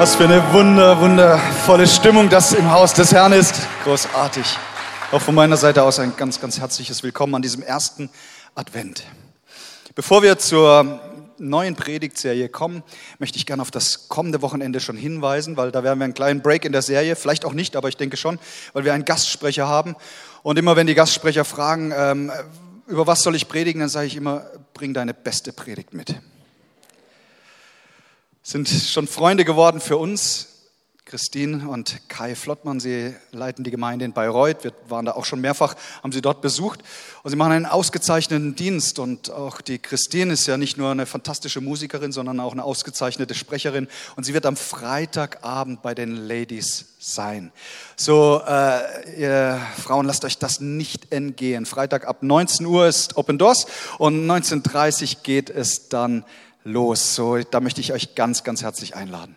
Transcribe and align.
Was 0.00 0.14
für 0.14 0.24
eine 0.24 0.42
wunder, 0.54 0.98
wundervolle 0.98 1.86
Stimmung 1.86 2.30
das 2.30 2.54
im 2.54 2.70
Haus 2.70 2.94
des 2.94 3.12
Herrn 3.12 3.34
ist. 3.34 3.54
Großartig. 3.84 4.46
Auch 5.12 5.20
von 5.20 5.34
meiner 5.34 5.58
Seite 5.58 5.82
aus 5.82 5.98
ein 5.98 6.16
ganz, 6.16 6.40
ganz 6.40 6.58
herzliches 6.58 7.02
Willkommen 7.02 7.34
an 7.34 7.42
diesem 7.42 7.62
ersten 7.62 8.08
Advent. 8.54 9.04
Bevor 9.94 10.22
wir 10.22 10.38
zur 10.38 11.00
neuen 11.36 11.76
Predigtserie 11.76 12.48
kommen, 12.48 12.82
möchte 13.18 13.36
ich 13.36 13.44
gerne 13.44 13.60
auf 13.60 13.70
das 13.70 14.08
kommende 14.08 14.40
Wochenende 14.40 14.80
schon 14.80 14.96
hinweisen, 14.96 15.58
weil 15.58 15.70
da 15.70 15.84
werden 15.84 15.98
wir 15.98 16.04
einen 16.04 16.14
kleinen 16.14 16.40
Break 16.40 16.64
in 16.64 16.72
der 16.72 16.80
Serie, 16.80 17.14
vielleicht 17.14 17.44
auch 17.44 17.52
nicht, 17.52 17.76
aber 17.76 17.90
ich 17.90 17.98
denke 17.98 18.16
schon, 18.16 18.38
weil 18.72 18.86
wir 18.86 18.94
einen 18.94 19.04
Gastsprecher 19.04 19.68
haben. 19.68 19.96
Und 20.42 20.58
immer 20.58 20.76
wenn 20.76 20.86
die 20.86 20.94
Gastsprecher 20.94 21.44
fragen, 21.44 21.92
ähm, 21.94 22.32
über 22.86 23.06
was 23.06 23.20
soll 23.20 23.34
ich 23.36 23.48
predigen, 23.48 23.80
dann 23.80 23.90
sage 23.90 24.06
ich 24.06 24.16
immer, 24.16 24.46
bring 24.72 24.94
deine 24.94 25.12
beste 25.12 25.52
Predigt 25.52 25.92
mit 25.92 26.14
sind 28.50 28.68
schon 28.68 29.06
Freunde 29.06 29.44
geworden 29.44 29.80
für 29.80 29.96
uns. 29.96 30.48
Christine 31.04 31.68
und 31.68 32.08
Kai 32.08 32.34
Flottmann, 32.34 32.78
sie 32.78 33.14
leiten 33.30 33.64
die 33.64 33.70
Gemeinde 33.70 34.04
in 34.04 34.12
Bayreuth. 34.12 34.64
Wir 34.64 34.72
waren 34.88 35.06
da 35.06 35.12
auch 35.12 35.24
schon 35.24 35.40
mehrfach, 35.40 35.74
haben 36.02 36.12
sie 36.12 36.20
dort 36.20 36.40
besucht. 36.40 36.80
Und 37.22 37.30
sie 37.30 37.36
machen 37.36 37.52
einen 37.52 37.66
ausgezeichneten 37.66 38.56
Dienst. 38.56 38.98
Und 38.98 39.30
auch 39.30 39.60
die 39.60 39.78
Christine 39.78 40.32
ist 40.32 40.46
ja 40.46 40.56
nicht 40.56 40.78
nur 40.78 40.90
eine 40.90 41.06
fantastische 41.06 41.60
Musikerin, 41.60 42.10
sondern 42.10 42.40
auch 42.40 42.52
eine 42.52 42.64
ausgezeichnete 42.64 43.34
Sprecherin. 43.34 43.86
Und 44.16 44.24
sie 44.24 44.34
wird 44.34 44.46
am 44.46 44.56
Freitagabend 44.56 45.82
bei 45.82 45.94
den 45.94 46.16
Ladies 46.16 46.86
sein. 46.98 47.52
So, 47.96 48.42
äh, 48.46 49.20
ihr 49.20 49.60
Frauen, 49.80 50.06
lasst 50.06 50.24
euch 50.24 50.38
das 50.38 50.60
nicht 50.60 51.12
entgehen. 51.12 51.66
Freitag 51.66 52.06
ab 52.06 52.22
19 52.22 52.66
Uhr 52.66 52.88
ist 52.88 53.16
Open 53.16 53.38
Doors 53.38 53.66
und 53.98 54.26
19.30 54.26 55.02
Uhr 55.16 55.22
geht 55.22 55.50
es 55.50 55.88
dann 55.88 56.24
los. 56.64 57.14
So, 57.14 57.38
da 57.38 57.60
möchte 57.60 57.80
ich 57.80 57.92
euch 57.92 58.14
ganz, 58.14 58.44
ganz 58.44 58.62
herzlich 58.62 58.94
einladen. 58.94 59.36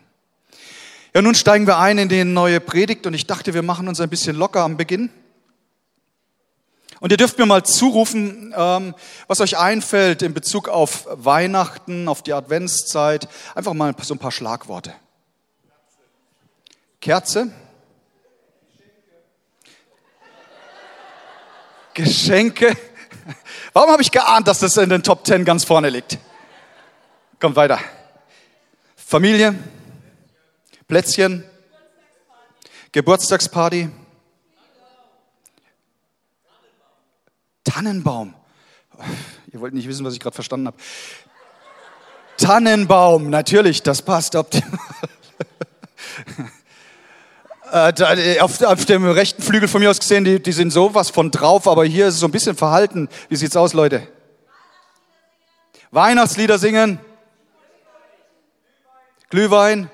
Ja, 1.14 1.22
nun 1.22 1.36
steigen 1.36 1.68
wir 1.68 1.78
ein 1.78 1.98
in 2.00 2.10
die 2.10 2.24
neue 2.24 2.60
Predigt 2.60 3.06
und 3.06 3.14
ich 3.14 3.28
dachte, 3.28 3.54
wir 3.54 3.62
machen 3.62 3.88
uns 3.88 4.00
ein 4.02 4.10
bisschen 4.10 4.36
locker 4.36 4.62
am 4.62 4.78
Beginn. 4.78 5.12
Und 7.00 7.12
ihr 7.12 7.18
dürft 7.18 7.38
mir 7.38 7.46
mal 7.46 7.64
zurufen, 7.64 8.54
ähm, 8.58 8.96
was 9.28 9.42
euch 9.42 9.58
einfällt 9.58 10.22
in 10.22 10.34
Bezug 10.34 10.70
auf 10.70 11.06
Weihnachten, 11.12 12.08
auf 12.08 12.24
die 12.24 12.34
Adventszeit. 12.34 13.28
Einfach 13.56 13.74
mal 13.74 13.94
so 14.02 14.16
ein 14.16 14.20
paar 14.20 14.32
Schlagworte. 14.32 14.94
Kerze. 17.02 17.52
Geschenke. 21.94 22.76
Warum 23.74 23.92
habe 23.92 24.02
ich 24.02 24.12
geahnt, 24.12 24.48
dass 24.48 24.60
das 24.60 24.78
in 24.78 24.90
den 24.90 25.04
Top 25.04 25.26
Ten 25.26 25.46
ganz 25.46 25.66
vorne 25.66 25.90
liegt? 25.90 26.18
Kommt 27.44 27.58
weiter. 27.58 27.78
Familie, 28.96 29.54
Plätzchen, 30.88 31.44
Geburtstagsparty, 32.94 33.90
Tannenbaum. 37.66 38.34
Ihr 39.52 39.60
wollt 39.60 39.74
nicht 39.74 39.90
wissen, 39.90 40.06
was 40.06 40.14
ich 40.14 40.22
gerade 40.22 40.34
verstanden 40.34 40.68
habe. 40.68 40.78
Tannenbaum, 42.38 43.30
natürlich, 43.30 43.84
das 43.84 44.02
passt 44.02 44.38
optimal. 44.38 44.80
Äh, 47.72 47.90
äh, 48.36 48.40
auf, 48.40 48.62
auf, 48.62 48.86
dem 48.86 49.04
rechten 49.04 49.42
Flügel 49.42 49.68
von 49.68 49.82
mir 49.82 49.90
aus 49.90 50.00
gesehen, 50.00 50.24
die, 50.24 50.40
die 50.40 50.52
sind 50.52 50.70
sowas 50.70 51.10
von 51.10 51.32
drauf, 51.32 51.68
aber 51.68 51.84
hier 51.86 52.08
ist 52.08 52.14
es 52.14 52.20
so 52.20 52.28
ein 52.28 52.32
bisschen 52.32 52.56
verhalten. 52.56 53.10
Wie 53.30 53.36
sieht's 53.36 53.56
aus, 53.56 53.74
Leute? 53.74 54.08
Weihnachtslieder 55.90 56.60
singen. 56.60 57.00
Glühwein, 59.34 59.90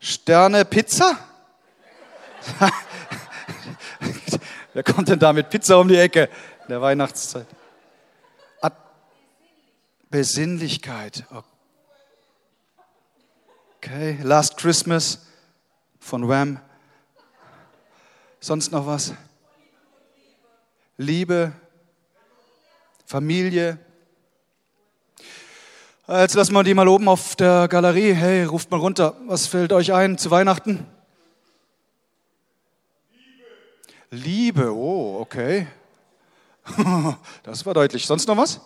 Sterne, 0.00 0.64
Pizza? 0.64 1.16
Wer 4.72 4.82
kommt 4.82 5.08
denn 5.08 5.20
da 5.20 5.32
mit 5.32 5.50
Pizza 5.50 5.78
um 5.78 5.86
die 5.86 5.96
Ecke 5.96 6.28
in 6.62 6.68
der 6.70 6.82
Weihnachtszeit? 6.82 7.46
Besinnlichkeit. 10.10 11.26
Okay, 13.76 14.18
Last 14.20 14.56
Christmas 14.56 15.24
von 16.00 16.28
Wham. 16.28 16.58
Sonst 18.40 18.72
noch 18.72 18.88
was? 18.88 19.14
Liebe, 20.96 21.52
Familie, 23.04 23.78
Jetzt 26.08 26.34
lassen 26.34 26.52
wir 26.52 26.62
die 26.62 26.72
mal 26.72 26.86
oben 26.86 27.08
auf 27.08 27.34
der 27.34 27.66
Galerie. 27.66 28.12
Hey, 28.12 28.44
ruft 28.44 28.70
mal 28.70 28.78
runter. 28.78 29.16
Was 29.26 29.48
fällt 29.48 29.72
euch 29.72 29.92
ein 29.92 30.18
zu 30.18 30.30
Weihnachten? 30.30 30.86
Liebe. 34.10 34.62
Liebe, 34.62 34.72
oh, 34.72 35.18
okay. 35.20 35.66
Das 37.42 37.66
war 37.66 37.74
deutlich. 37.74 38.06
Sonst 38.06 38.28
noch 38.28 38.36
was? 38.36 38.60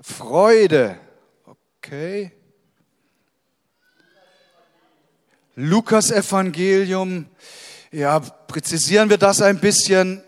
Freude, 0.00 1.00
okay. 1.46 2.30
Lukas 5.56 6.12
Evangelium, 6.12 7.26
ja, 7.90 8.20
präzisieren 8.20 9.10
wir 9.10 9.18
das 9.18 9.42
ein 9.42 9.58
bisschen. 9.58 10.22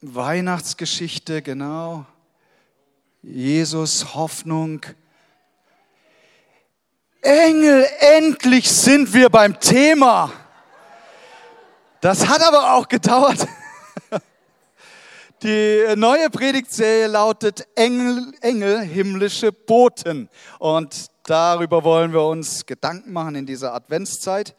Weihnachtsgeschichte, 0.00 1.40
genau. 1.42 2.04
Jesus, 3.22 4.14
Hoffnung. 4.14 4.80
Engel, 7.20 7.86
endlich 8.16 8.70
sind 8.70 9.12
wir 9.12 9.28
beim 9.28 9.60
Thema. 9.60 10.32
Das 12.00 12.26
hat 12.26 12.40
aber 12.40 12.72
auch 12.72 12.88
gedauert. 12.88 13.46
Die 15.42 15.84
neue 15.96 16.30
Predigtserie 16.30 17.08
lautet 17.08 17.68
Engel, 17.74 18.32
Engel, 18.40 18.80
himmlische 18.80 19.52
Boten. 19.52 20.30
Und 20.58 21.08
darüber 21.24 21.84
wollen 21.84 22.14
wir 22.14 22.22
uns 22.22 22.64
Gedanken 22.64 23.12
machen 23.12 23.34
in 23.34 23.44
dieser 23.44 23.74
Adventszeit. 23.74 24.56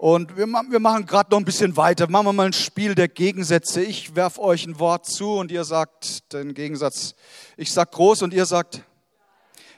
Und 0.00 0.34
wir, 0.38 0.46
wir 0.46 0.80
machen 0.80 1.04
gerade 1.04 1.30
noch 1.30 1.36
ein 1.36 1.44
bisschen 1.44 1.76
weiter. 1.76 2.08
Machen 2.08 2.24
wir 2.28 2.32
mal 2.32 2.46
ein 2.46 2.54
Spiel 2.54 2.94
der 2.94 3.06
Gegensätze. 3.06 3.82
Ich 3.82 4.16
werfe 4.16 4.40
euch 4.40 4.64
ein 4.64 4.78
Wort 4.78 5.04
zu 5.04 5.34
und 5.34 5.52
ihr 5.52 5.64
sagt 5.64 6.32
den 6.32 6.54
Gegensatz. 6.54 7.14
Ich 7.58 7.70
sag 7.70 7.92
groß 7.92 8.22
und 8.22 8.32
ihr 8.32 8.46
sagt. 8.46 8.82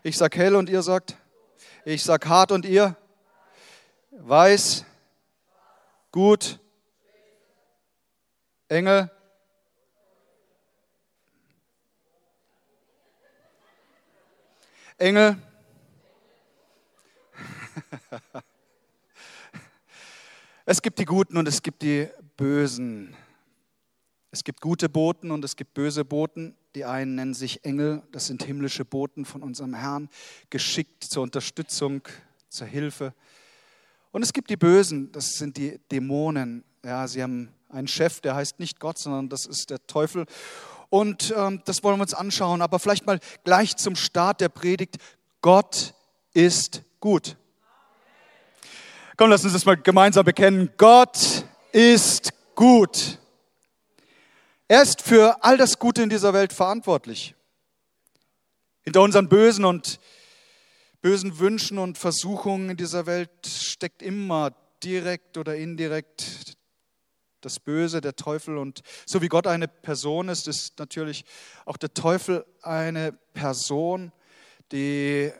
Ich 0.04 0.16
sag 0.16 0.36
hell 0.36 0.54
und 0.54 0.70
ihr 0.70 0.82
sagt. 0.82 1.16
Ich 1.84 2.04
sag 2.04 2.24
hart 2.26 2.52
und 2.52 2.64
ihr. 2.64 2.96
Weiß. 4.12 4.84
Gut. 6.12 6.60
Engel. 8.68 9.10
Engel. 14.98 15.36
Es 20.64 20.80
gibt 20.80 21.00
die 21.00 21.04
Guten 21.04 21.36
und 21.38 21.48
es 21.48 21.60
gibt 21.60 21.82
die 21.82 22.08
Bösen. 22.36 23.16
Es 24.30 24.44
gibt 24.44 24.60
gute 24.60 24.88
Boten 24.88 25.32
und 25.32 25.44
es 25.44 25.56
gibt 25.56 25.74
böse 25.74 26.04
Boten. 26.04 26.54
Die 26.76 26.84
einen 26.84 27.16
nennen 27.16 27.34
sich 27.34 27.64
Engel, 27.64 28.04
das 28.12 28.28
sind 28.28 28.44
himmlische 28.44 28.84
Boten 28.84 29.24
von 29.24 29.42
unserem 29.42 29.74
Herrn, 29.74 30.08
geschickt 30.50 31.02
zur 31.02 31.24
Unterstützung, 31.24 32.02
zur 32.48 32.68
Hilfe. 32.68 33.12
Und 34.12 34.22
es 34.22 34.32
gibt 34.32 34.50
die 34.50 34.56
Bösen, 34.56 35.10
das 35.10 35.32
sind 35.32 35.56
die 35.56 35.80
Dämonen. 35.90 36.62
Ja, 36.84 37.08
sie 37.08 37.24
haben 37.24 37.48
einen 37.68 37.88
Chef, 37.88 38.20
der 38.20 38.36
heißt 38.36 38.60
nicht 38.60 38.78
Gott, 38.78 38.98
sondern 38.98 39.28
das 39.28 39.46
ist 39.46 39.68
der 39.68 39.84
Teufel. 39.88 40.26
Und 40.90 41.34
ähm, 41.36 41.60
das 41.64 41.82
wollen 41.82 41.98
wir 41.98 42.02
uns 42.02 42.14
anschauen. 42.14 42.62
Aber 42.62 42.78
vielleicht 42.78 43.04
mal 43.04 43.18
gleich 43.42 43.76
zum 43.76 43.96
Start 43.96 44.40
der 44.40 44.48
Predigt. 44.48 44.98
Gott 45.40 45.94
ist 46.32 46.82
gut. 47.00 47.36
Komm, 49.16 49.28
lass 49.28 49.44
uns 49.44 49.52
das 49.52 49.66
mal 49.66 49.76
gemeinsam 49.76 50.24
bekennen. 50.24 50.70
Gott 50.78 51.44
ist 51.72 52.32
gut. 52.54 53.18
Er 54.68 54.82
ist 54.82 55.02
für 55.02 55.44
all 55.44 55.58
das 55.58 55.78
Gute 55.78 56.02
in 56.02 56.08
dieser 56.08 56.32
Welt 56.32 56.52
verantwortlich. 56.54 57.34
Hinter 58.80 59.02
unseren 59.02 59.28
bösen 59.28 59.66
und 59.66 60.00
bösen 61.02 61.38
Wünschen 61.38 61.78
und 61.78 61.98
Versuchungen 61.98 62.70
in 62.70 62.76
dieser 62.78 63.04
Welt 63.04 63.46
steckt 63.46 64.00
immer 64.00 64.52
direkt 64.82 65.36
oder 65.36 65.56
indirekt 65.56 66.56
das 67.42 67.60
Böse, 67.60 68.00
der 68.00 68.16
Teufel. 68.16 68.56
Und 68.56 68.80
so 69.04 69.20
wie 69.20 69.28
Gott 69.28 69.46
eine 69.46 69.68
Person 69.68 70.30
ist, 70.30 70.48
ist 70.48 70.78
natürlich 70.78 71.26
auch 71.66 71.76
der 71.76 71.92
Teufel 71.92 72.46
eine 72.62 73.12
Person, 73.34 74.10
die 74.70 75.32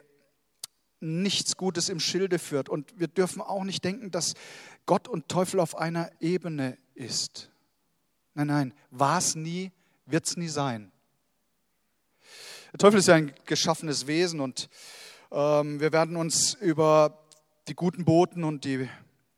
nichts 1.03 1.57
Gutes 1.57 1.89
im 1.89 2.01
Schilde 2.01 2.39
führt. 2.39 2.69
Und 2.69 2.99
wir 2.99 3.09
dürfen 3.09 3.43
auch 3.43 3.65
nicht 3.65 3.85
denken, 3.85 4.11
dass 4.11 4.35
Gott 4.87 5.09
und 5.09 5.29
Teufel 5.29 5.61
auf 5.61 5.77
einer 5.77 6.11
Ebene 6.21 6.79
ist. 6.95 7.51
Nein, 8.35 8.47
nein, 8.47 8.75
war 8.91 9.19
es 9.19 9.35
nie, 9.35 9.73
wird 10.07 10.27
es 10.27 10.37
nie 10.37 10.49
sein. 10.49 10.91
Der 12.73 12.79
Teufel 12.79 13.01
ist 13.01 13.09
ja 13.09 13.15
ein 13.15 13.35
geschaffenes 13.45 14.07
Wesen 14.07 14.41
und 14.41 14.71
ähm, 15.31 15.81
wir 15.81 15.93
werden 15.93 16.17
uns 16.17 16.55
über 16.55 17.19
die 17.69 17.75
guten 17.75 18.05
Boten 18.05 18.45
und 18.45 18.65
die 18.65 18.89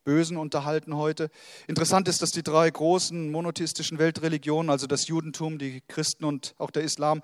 Bösen 0.04 0.36
unterhalten 0.36 0.96
heute. 0.96 1.30
Interessant 1.66 2.08
ist, 2.08 2.22
dass 2.22 2.30
die 2.30 2.42
drei 2.42 2.70
großen 2.70 3.30
monotheistischen 3.30 3.98
Weltreligionen, 3.98 4.70
also 4.70 4.86
das 4.86 5.08
Judentum, 5.08 5.58
die 5.58 5.82
Christen 5.88 6.24
und 6.24 6.54
auch 6.58 6.70
der 6.70 6.82
Islam, 6.82 7.22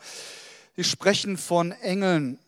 die 0.76 0.84
sprechen 0.84 1.36
von 1.36 1.72
Engeln. 1.72 2.38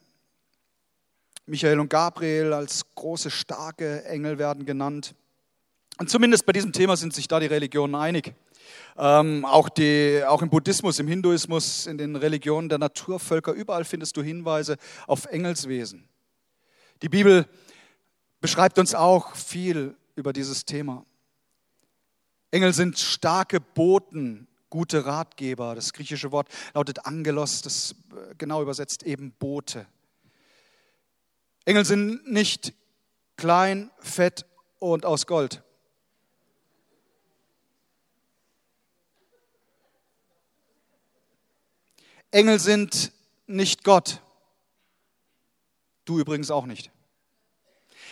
Michael 1.47 1.81
und 1.81 1.89
Gabriel 1.89 2.53
als 2.53 2.83
große, 2.95 3.31
starke 3.31 4.05
Engel 4.05 4.39
werden 4.39 4.65
genannt. 4.65 5.15
Und 5.99 6.09
zumindest 6.09 6.47
bei 6.47 6.53
diesem 6.53 6.73
Thema 6.73 6.97
sind 6.97 7.15
sich 7.15 7.29
da 7.29 7.41
die 7.41 7.47
Religionen 7.47 7.95
einig. 7.95 8.35
Ähm, 8.97 9.45
auch, 9.45 9.69
die, 9.69 10.23
auch 10.27 10.43
im 10.43 10.51
Buddhismus, 10.51 10.99
im 10.99 11.09
Hinduismus, 11.09 11.87
in 11.87 11.99
den 11.99 12.17
Religionen 12.17 12.69
der 12.69 12.79
Naturvölker, 12.79 13.53
überall 13.53 13.85
findest 13.85 14.17
du 14.17 14.23
Hinweise 14.23 14.77
auf 15.07 15.27
Engelswesen. 15.27 16.09
Die 17.03 17.09
Bibel 17.09 17.47
beschreibt 18.41 18.79
uns 18.79 18.95
auch 18.95 19.35
viel 19.35 19.97
über 20.15 20.33
dieses 20.33 20.65
Thema. 20.65 21.05
Engel 22.51 22.73
sind 22.73 22.99
starke 22.99 23.61
Boten, 23.61 24.47
gute 24.69 25.05
Ratgeber. 25.07 25.75
Das 25.75 25.93
griechische 25.93 26.33
Wort 26.33 26.49
lautet 26.75 27.07
Angelos, 27.07 27.63
das 27.63 27.95
äh, 28.13 28.35
genau 28.37 28.63
übersetzt 28.63 29.03
eben 29.03 29.33
Bote. 29.33 29.87
Engel 31.65 31.85
sind 31.85 32.31
nicht 32.31 32.73
klein, 33.37 33.91
fett 33.99 34.47
und 34.79 35.07
aus 35.07 35.27
Gold. 35.27 35.63
Engel 42.31 42.59
sind 42.59 43.13
nicht 43.47 43.85
Gott. 43.85 44.21
Du 46.05 46.19
übrigens 46.19 46.51
auch 46.51 46.67
nicht. 46.67 46.91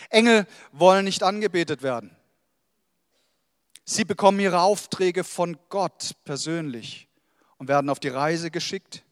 Engel 0.09 0.47
wollen 0.71 1.05
nicht 1.05 1.23
angebetet 1.23 1.81
werden. 1.81 2.15
Sie 3.83 4.05
bekommen 4.05 4.39
ihre 4.39 4.61
Aufträge 4.61 5.23
von 5.23 5.57
Gott 5.69 6.15
persönlich 6.23 7.07
und 7.57 7.67
werden 7.67 7.89
auf 7.89 7.99
die 7.99 8.09
Reise 8.09 8.51
geschickt. 8.51 9.03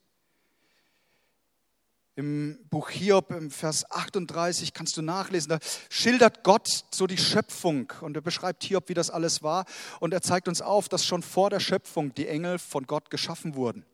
Im 2.20 2.60
Buch 2.70 2.90
Hiob, 2.90 3.32
im 3.32 3.50
Vers 3.50 3.90
38, 3.90 4.74
kannst 4.74 4.98
du 4.98 5.02
nachlesen, 5.02 5.52
da 5.52 5.60
schildert 5.90 6.44
Gott 6.44 6.68
so 6.94 7.08
die 7.08 7.18
Schöpfung 7.18 7.94
und 8.02 8.18
er 8.18 8.22
beschreibt 8.22 8.62
Hiob, 8.66 8.90
wie 8.90 8.94
das 8.94 9.10
alles 9.10 9.42
war. 9.42 9.64
Und 10.02 10.14
er 10.14 10.22
zeigt 10.22 10.50
uns 10.50 10.62
auf, 10.62 10.90
dass 10.90 11.06
schon 11.06 11.24
vor 11.24 11.50
der 11.50 11.62
Schöpfung 11.62 12.14
die 12.14 12.28
Engel 12.28 12.60
von 12.60 12.86
Gott 12.88 13.10
geschaffen 13.10 13.56
wurden. 13.56 13.86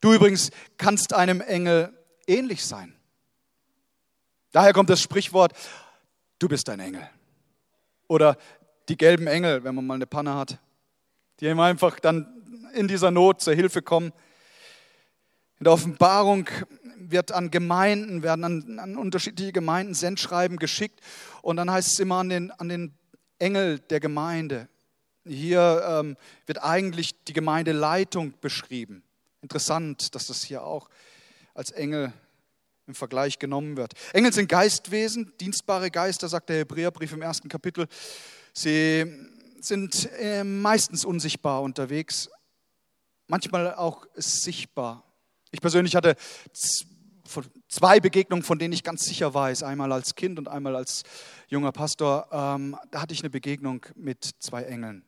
Du 0.00 0.12
übrigens 0.12 0.52
kannst 0.78 1.12
einem 1.12 1.40
Engel 1.40 1.92
ähnlich 2.28 2.64
sein. 2.64 2.94
Daher 4.52 4.72
kommt 4.72 4.88
das 4.88 5.02
Sprichwort, 5.02 5.52
du 6.38 6.46
bist 6.46 6.68
ein 6.68 6.78
Engel. 6.78 7.10
Oder 8.06 8.36
die 8.88 8.96
gelben 8.96 9.26
Engel, 9.26 9.64
wenn 9.64 9.74
man 9.74 9.84
mal 9.84 9.94
eine 9.94 10.06
Panne 10.06 10.36
hat, 10.36 10.60
die 11.40 11.46
ihm 11.46 11.58
einfach 11.58 11.98
dann 11.98 12.70
in 12.72 12.86
dieser 12.86 13.10
Not 13.10 13.40
zur 13.40 13.54
Hilfe 13.54 13.82
kommen. 13.82 14.12
In 15.58 15.64
der 15.64 15.72
Offenbarung 15.74 16.48
wird 17.10 17.32
an 17.32 17.50
Gemeinden, 17.50 18.22
werden 18.22 18.44
an, 18.44 18.78
an 18.78 18.96
unterschiedliche 18.96 19.52
Gemeinden 19.52 19.94
Sendschreiben 19.94 20.58
geschickt 20.58 21.00
und 21.42 21.56
dann 21.56 21.70
heißt 21.70 21.92
es 21.92 21.98
immer 21.98 22.16
an 22.16 22.28
den, 22.28 22.50
an 22.52 22.68
den 22.68 22.94
Engel 23.38 23.78
der 23.78 24.00
Gemeinde. 24.00 24.68
Hier 25.26 25.82
ähm, 25.86 26.16
wird 26.46 26.62
eigentlich 26.62 27.24
die 27.24 27.32
Gemeindeleitung 27.32 28.34
beschrieben. 28.40 29.02
Interessant, 29.42 30.14
dass 30.14 30.26
das 30.26 30.42
hier 30.42 30.64
auch 30.64 30.88
als 31.54 31.70
Engel 31.70 32.12
im 32.86 32.94
Vergleich 32.94 33.38
genommen 33.38 33.76
wird. 33.76 33.94
Engel 34.12 34.32
sind 34.32 34.48
Geistwesen, 34.48 35.32
dienstbare 35.40 35.90
Geister, 35.90 36.28
sagt 36.28 36.48
der 36.48 36.58
Hebräerbrief 36.58 37.12
im 37.12 37.22
ersten 37.22 37.48
Kapitel. 37.48 37.86
Sie 38.52 39.06
sind 39.60 40.10
äh, 40.18 40.42
meistens 40.42 41.04
unsichtbar 41.04 41.62
unterwegs, 41.62 42.28
manchmal 43.28 43.74
auch 43.74 44.06
sichtbar. 44.14 45.04
Ich 45.52 45.60
persönlich 45.60 45.94
hatte 45.96 46.16
zwei 47.68 48.00
Begegnungen, 48.00 48.42
von 48.42 48.58
denen 48.58 48.72
ich 48.72 48.82
ganz 48.82 49.04
sicher 49.04 49.32
weiß, 49.32 49.62
einmal 49.62 49.92
als 49.92 50.14
Kind 50.14 50.38
und 50.38 50.48
einmal 50.48 50.76
als 50.76 51.02
junger 51.48 51.72
Pastor. 51.72 52.28
Ähm, 52.30 52.76
da 52.90 53.02
hatte 53.02 53.14
ich 53.14 53.20
eine 53.20 53.30
Begegnung 53.30 53.84
mit 53.94 54.24
zwei 54.38 54.64
Engeln. 54.64 55.04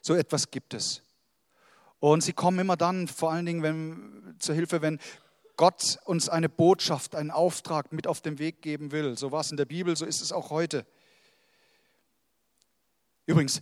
So 0.00 0.14
etwas 0.14 0.50
gibt 0.50 0.74
es. 0.74 1.02
Und 2.00 2.22
sie 2.22 2.32
kommen 2.32 2.58
immer 2.58 2.76
dann, 2.76 3.06
vor 3.06 3.32
allen 3.32 3.46
Dingen 3.46 3.62
wenn, 3.62 4.34
zur 4.38 4.54
Hilfe, 4.54 4.82
wenn 4.82 4.98
Gott 5.56 5.98
uns 6.04 6.28
eine 6.28 6.48
Botschaft, 6.48 7.14
einen 7.14 7.30
Auftrag 7.30 7.92
mit 7.92 8.06
auf 8.06 8.20
den 8.20 8.38
Weg 8.38 8.62
geben 8.62 8.90
will. 8.90 9.16
So 9.16 9.30
war 9.30 9.40
es 9.40 9.50
in 9.50 9.56
der 9.56 9.66
Bibel, 9.66 9.96
so 9.96 10.04
ist 10.04 10.20
es 10.20 10.32
auch 10.32 10.50
heute. 10.50 10.84
Übrigens, 13.26 13.60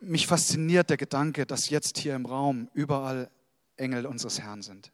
mich 0.00 0.26
fasziniert 0.26 0.90
der 0.90 0.96
Gedanke, 0.96 1.44
dass 1.44 1.68
jetzt 1.68 1.98
hier 1.98 2.14
im 2.14 2.26
Raum 2.26 2.70
überall 2.72 3.30
Engel 3.76 4.06
unseres 4.06 4.40
Herrn 4.40 4.62
sind. 4.62 4.92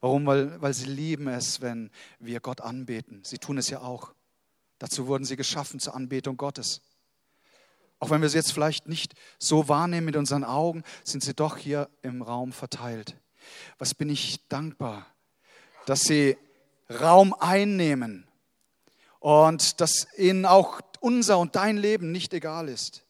Warum? 0.00 0.26
Weil, 0.26 0.60
weil 0.60 0.74
sie 0.74 0.86
lieben 0.86 1.28
es, 1.28 1.60
wenn 1.60 1.90
wir 2.18 2.40
Gott 2.40 2.60
anbeten. 2.60 3.20
Sie 3.24 3.38
tun 3.38 3.58
es 3.58 3.70
ja 3.70 3.80
auch. 3.80 4.12
Dazu 4.78 5.06
wurden 5.06 5.24
sie 5.24 5.36
geschaffen 5.36 5.80
zur 5.80 5.94
Anbetung 5.94 6.36
Gottes. 6.36 6.80
Auch 7.98 8.10
wenn 8.10 8.20
wir 8.20 8.28
sie 8.28 8.38
jetzt 8.38 8.52
vielleicht 8.52 8.88
nicht 8.88 9.14
so 9.38 9.68
wahrnehmen 9.68 10.06
mit 10.06 10.16
unseren 10.16 10.42
Augen, 10.42 10.82
sind 11.04 11.22
sie 11.22 11.34
doch 11.34 11.56
hier 11.56 11.88
im 12.02 12.22
Raum 12.22 12.52
verteilt. 12.52 13.16
Was 13.78 13.94
bin 13.94 14.10
ich 14.10 14.48
dankbar, 14.48 15.06
dass 15.86 16.02
sie 16.02 16.36
Raum 16.90 17.34
einnehmen 17.38 18.26
und 19.20 19.80
dass 19.80 20.08
ihnen 20.18 20.46
auch 20.46 20.80
unser 21.00 21.38
und 21.38 21.56
dein 21.56 21.76
Leben 21.76 22.12
nicht 22.12 22.34
egal 22.34 22.68
ist. 22.68 23.01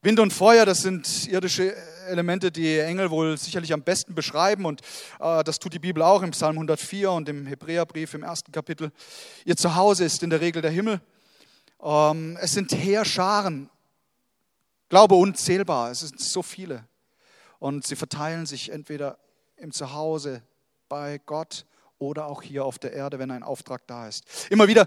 Wind 0.00 0.20
und 0.20 0.32
Feuer, 0.32 0.64
das 0.64 0.82
sind 0.82 1.26
irdische 1.26 1.74
Elemente, 2.06 2.52
die 2.52 2.78
Engel 2.78 3.10
wohl 3.10 3.36
sicherlich 3.36 3.72
am 3.72 3.82
besten 3.82 4.14
beschreiben 4.14 4.64
und 4.64 4.80
äh, 5.18 5.42
das 5.42 5.58
tut 5.58 5.72
die 5.72 5.80
Bibel 5.80 6.04
auch 6.04 6.22
im 6.22 6.30
Psalm 6.30 6.54
104 6.54 7.10
und 7.10 7.28
im 7.28 7.46
Hebräerbrief 7.46 8.14
im 8.14 8.22
ersten 8.22 8.52
Kapitel. 8.52 8.92
Ihr 9.44 9.56
Zuhause 9.56 10.04
ist 10.04 10.22
in 10.22 10.30
der 10.30 10.40
Regel 10.40 10.62
der 10.62 10.70
Himmel. 10.70 11.00
Ähm, 11.82 12.38
es 12.40 12.52
sind 12.52 12.70
Heerscharen, 12.72 13.70
Glaube 14.88 15.16
unzählbar, 15.16 15.90
es 15.90 15.98
sind 15.98 16.20
so 16.20 16.44
viele. 16.44 16.84
Und 17.58 17.84
sie 17.84 17.96
verteilen 17.96 18.46
sich 18.46 18.70
entweder 18.70 19.18
im 19.56 19.72
Zuhause 19.72 20.42
bei 20.88 21.20
Gott 21.26 21.66
oder 21.98 22.26
auch 22.26 22.42
hier 22.42 22.64
auf 22.64 22.78
der 22.78 22.92
Erde, 22.92 23.18
wenn 23.18 23.30
ein 23.30 23.42
Auftrag 23.42 23.86
da 23.86 24.08
ist. 24.08 24.24
Immer 24.50 24.68
wieder 24.68 24.86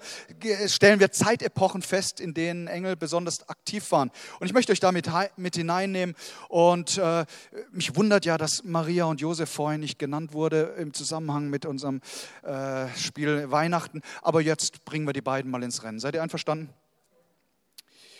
stellen 0.68 1.00
wir 1.00 1.12
Zeitepochen 1.12 1.82
fest, 1.82 2.20
in 2.20 2.34
denen 2.34 2.68
Engel 2.68 2.96
besonders 2.96 3.48
aktiv 3.50 3.92
waren. 3.92 4.12
Und 4.40 4.48
ich 4.48 4.54
möchte 4.54 4.72
euch 4.72 4.80
damit 4.80 5.10
mit 5.36 5.56
hineinnehmen. 5.56 6.16
Und 6.48 6.98
äh, 6.98 7.26
mich 7.72 7.96
wundert 7.96 8.26
ja, 8.26 8.38
dass 8.38 8.64
Maria 8.64 9.06
und 9.06 9.22
Josef 9.22 9.50
vorhin 9.50 9.82
nicht 9.82 10.00
genannt 10.00 10.34
wurde 10.34 10.76
im 10.78 10.94
Zusammenhang 10.94 11.50
mit 11.50 11.66
unserem 11.66 12.02
äh, 12.44 12.88
Spiel 12.98 13.52
Weihnachten. 13.52 14.02
Aber 14.22 14.42
jetzt 14.42 14.86
bringen 14.86 15.06
wir 15.06 15.14
die 15.14 15.22
beiden 15.22 15.52
mal 15.52 15.64
ins 15.64 15.84
Rennen. 15.84 16.00
Seid 16.00 16.16
ihr 16.16 16.24
einverstanden? 16.24 16.70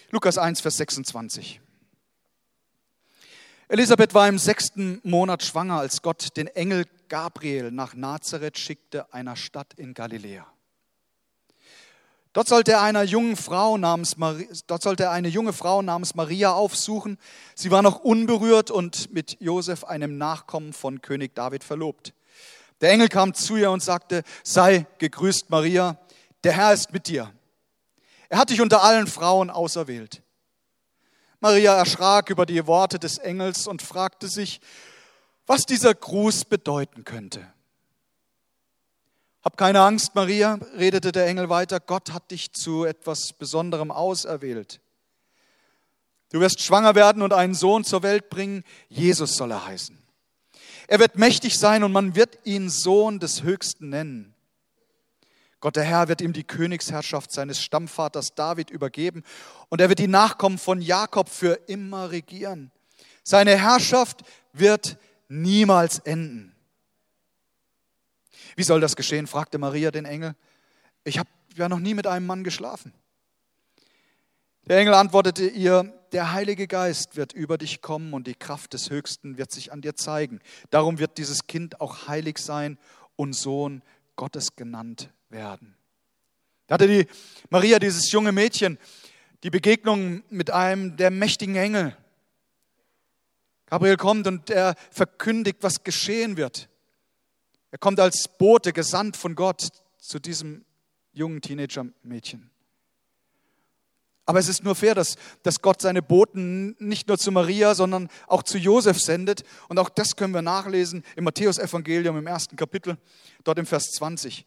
Lukas 0.10 0.38
1, 0.38 0.60
Vers 0.60 0.78
26. 0.78 1.62
Elisabeth 3.70 4.14
war 4.14 4.28
im 4.28 4.38
sechsten 4.38 5.00
Monat 5.04 5.44
schwanger, 5.44 5.80
als 5.80 6.02
Gott 6.02 6.36
den 6.36 6.48
Engel 6.48 6.84
Gabriel 7.12 7.72
nach 7.72 7.94
Nazareth 7.94 8.58
schickte, 8.58 9.14
einer 9.14 9.36
Stadt 9.36 9.74
in 9.74 9.94
Galiläa. 9.94 10.48
Dort 12.32 12.48
sollte, 12.48 12.72
er 12.72 12.82
eine 12.84 13.04
junge 13.04 13.36
Frau 13.36 13.78
namens 13.78 14.16
Maria, 14.16 14.48
dort 14.66 14.82
sollte 14.82 15.04
er 15.04 15.12
eine 15.12 15.28
junge 15.28 15.52
Frau 15.52 15.82
namens 15.82 16.16
Maria 16.16 16.54
aufsuchen. 16.54 17.18
Sie 17.54 17.70
war 17.70 17.82
noch 17.82 18.00
unberührt 18.00 18.72
und 18.72 19.12
mit 19.12 19.36
Josef, 19.42 19.84
einem 19.84 20.18
Nachkommen 20.18 20.72
von 20.72 21.02
König 21.02 21.36
David, 21.36 21.66
verlobt. 21.66 22.14
Der 22.80 22.92
Engel 22.92 23.10
kam 23.10 23.34
zu 23.34 23.58
ihr 23.58 23.72
und 23.72 23.84
sagte, 23.84 24.24
sei 24.46 24.86
gegrüßt 25.00 25.50
Maria, 25.50 25.98
der 26.46 26.54
Herr 26.54 26.72
ist 26.72 26.94
mit 26.94 27.08
dir. 27.08 27.30
Er 28.30 28.38
hat 28.38 28.52
dich 28.52 28.62
unter 28.62 28.84
allen 28.84 29.08
Frauen 29.08 29.50
auserwählt. 29.50 30.24
Maria 31.42 31.76
erschrak 31.76 32.30
über 32.30 32.46
die 32.46 32.66
Worte 32.68 33.00
des 33.00 33.18
Engels 33.18 33.68
und 33.68 33.82
fragte 33.82 34.30
sich, 34.30 34.62
was 35.52 35.66
dieser 35.66 35.94
Gruß 35.94 36.46
bedeuten 36.46 37.04
könnte. 37.04 37.46
Hab 39.44 39.58
keine 39.58 39.82
Angst, 39.82 40.16
Maria, 40.16 40.58
redete 40.78 41.12
der 41.12 41.28
Engel 41.28 41.50
weiter, 41.50 41.82
Gott 41.82 42.14
hat 42.14 42.32
dich 42.32 42.54
zu 42.54 42.86
etwas 42.86 43.34
Besonderem 43.34 43.92
auserwählt. 43.92 44.80
Du 46.32 46.40
wirst 46.40 46.62
schwanger 46.62 46.96
werden 46.96 47.22
und 47.22 47.34
einen 47.34 47.54
Sohn 47.54 47.84
zur 47.84 48.02
Welt 48.02 48.30
bringen, 48.30 48.64
Jesus 48.88 49.36
soll 49.36 49.52
er 49.52 49.66
heißen. 49.66 50.02
Er 50.88 51.00
wird 51.00 51.18
mächtig 51.18 51.60
sein 51.60 51.84
und 51.84 51.92
man 51.92 52.16
wird 52.16 52.40
ihn 52.46 52.70
Sohn 52.70 53.20
des 53.20 53.44
Höchsten 53.44 53.90
nennen. 53.90 54.34
Gott 55.60 55.76
der 55.76 55.84
Herr 55.84 56.08
wird 56.08 56.22
ihm 56.22 56.32
die 56.32 56.46
Königsherrschaft 56.46 57.34
seines 57.34 57.62
Stammvaters 57.62 58.36
David 58.36 58.70
übergeben 58.70 59.24
und 59.68 59.82
er 59.82 59.90
wird 59.90 60.00
die 60.00 60.08
Nachkommen 60.08 60.58
von 60.58 60.82
Jakob 60.82 61.28
für 61.28 61.60
immer 61.68 62.12
regieren. 62.12 62.72
Seine 63.24 63.58
Herrschaft 63.58 64.22
wird 64.54 64.98
niemals 65.32 66.00
enden. 66.00 66.54
Wie 68.56 68.64
soll 68.64 68.82
das 68.82 68.96
geschehen? 68.96 69.28
fragte 69.28 69.58
Maria 69.58 69.92
den 69.92 70.06
Engel. 70.06 70.36
Ich 71.04 71.18
habe 71.18 71.30
ja 71.56 71.70
noch 71.70 71.80
nie 71.80 71.94
mit 71.94 72.06
einem 72.06 72.26
Mann 72.26 72.44
geschlafen. 72.44 72.94
Der 74.68 74.78
Engel 74.78 74.94
antwortete 74.94 75.48
ihr, 75.48 75.94
der 76.12 76.34
Heilige 76.34 76.68
Geist 76.68 77.16
wird 77.16 77.34
über 77.34 77.58
dich 77.58 77.82
kommen 77.82 78.14
und 78.14 78.28
die 78.28 78.36
Kraft 78.36 78.74
des 78.74 78.90
Höchsten 78.90 79.38
wird 79.38 79.52
sich 79.52 79.72
an 79.72 79.82
dir 79.82 79.96
zeigen. 79.96 80.40
Darum 80.70 81.00
wird 81.00 81.18
dieses 81.18 81.48
Kind 81.48 81.80
auch 81.80 82.08
heilig 82.08 82.38
sein 82.38 82.78
und 83.16 83.34
Sohn 83.34 83.82
Gottes 84.18 84.56
genannt 84.56 85.10
werden. 85.30 85.76
Da 86.68 86.76
hatte 86.76 86.88
die 86.88 87.08
Maria, 87.50 87.80
dieses 87.80 88.12
junge 88.12 88.34
Mädchen, 88.34 88.78
die 89.44 89.50
Begegnung 89.50 90.24
mit 90.30 90.52
einem 90.52 90.98
der 90.98 91.10
mächtigen 91.10 91.56
Engel. 91.56 91.98
Gabriel 93.72 93.96
kommt 93.96 94.28
und 94.28 94.50
er 94.50 94.76
verkündigt, 94.92 95.60
was 95.62 95.86
geschehen 95.86 96.36
wird. 96.36 96.68
Er 97.72 97.78
kommt 97.78 98.02
als 98.02 98.28
Bote, 98.28 98.74
gesandt 98.74 99.16
von 99.16 99.34
Gott 99.34 99.70
zu 99.98 100.20
diesem 100.20 100.66
jungen 101.14 101.40
Teenager-Mädchen. 101.40 102.52
Aber 104.26 104.40
es 104.40 104.50
ist 104.50 104.66
nur 104.66 104.76
fair, 104.76 104.94
dass, 104.94 105.16
dass 105.44 105.62
Gott 105.62 105.82
seine 105.82 106.02
Boten 106.02 106.76
nicht 106.80 107.08
nur 107.08 107.18
zu 107.18 107.32
Maria, 107.32 107.74
sondern 107.74 108.10
auch 108.28 108.44
zu 108.44 108.58
Josef 108.58 109.00
sendet. 109.00 109.46
Und 109.70 109.80
auch 109.80 109.88
das 109.88 110.18
können 110.18 110.34
wir 110.34 110.42
nachlesen 110.42 111.06
im 111.16 111.24
Matthäus-Evangelium 111.24 112.18
im 112.18 112.28
ersten 112.28 112.58
Kapitel, 112.58 112.98
dort 113.46 113.58
im 113.58 113.66
Vers 113.66 113.92
20. 113.94 114.46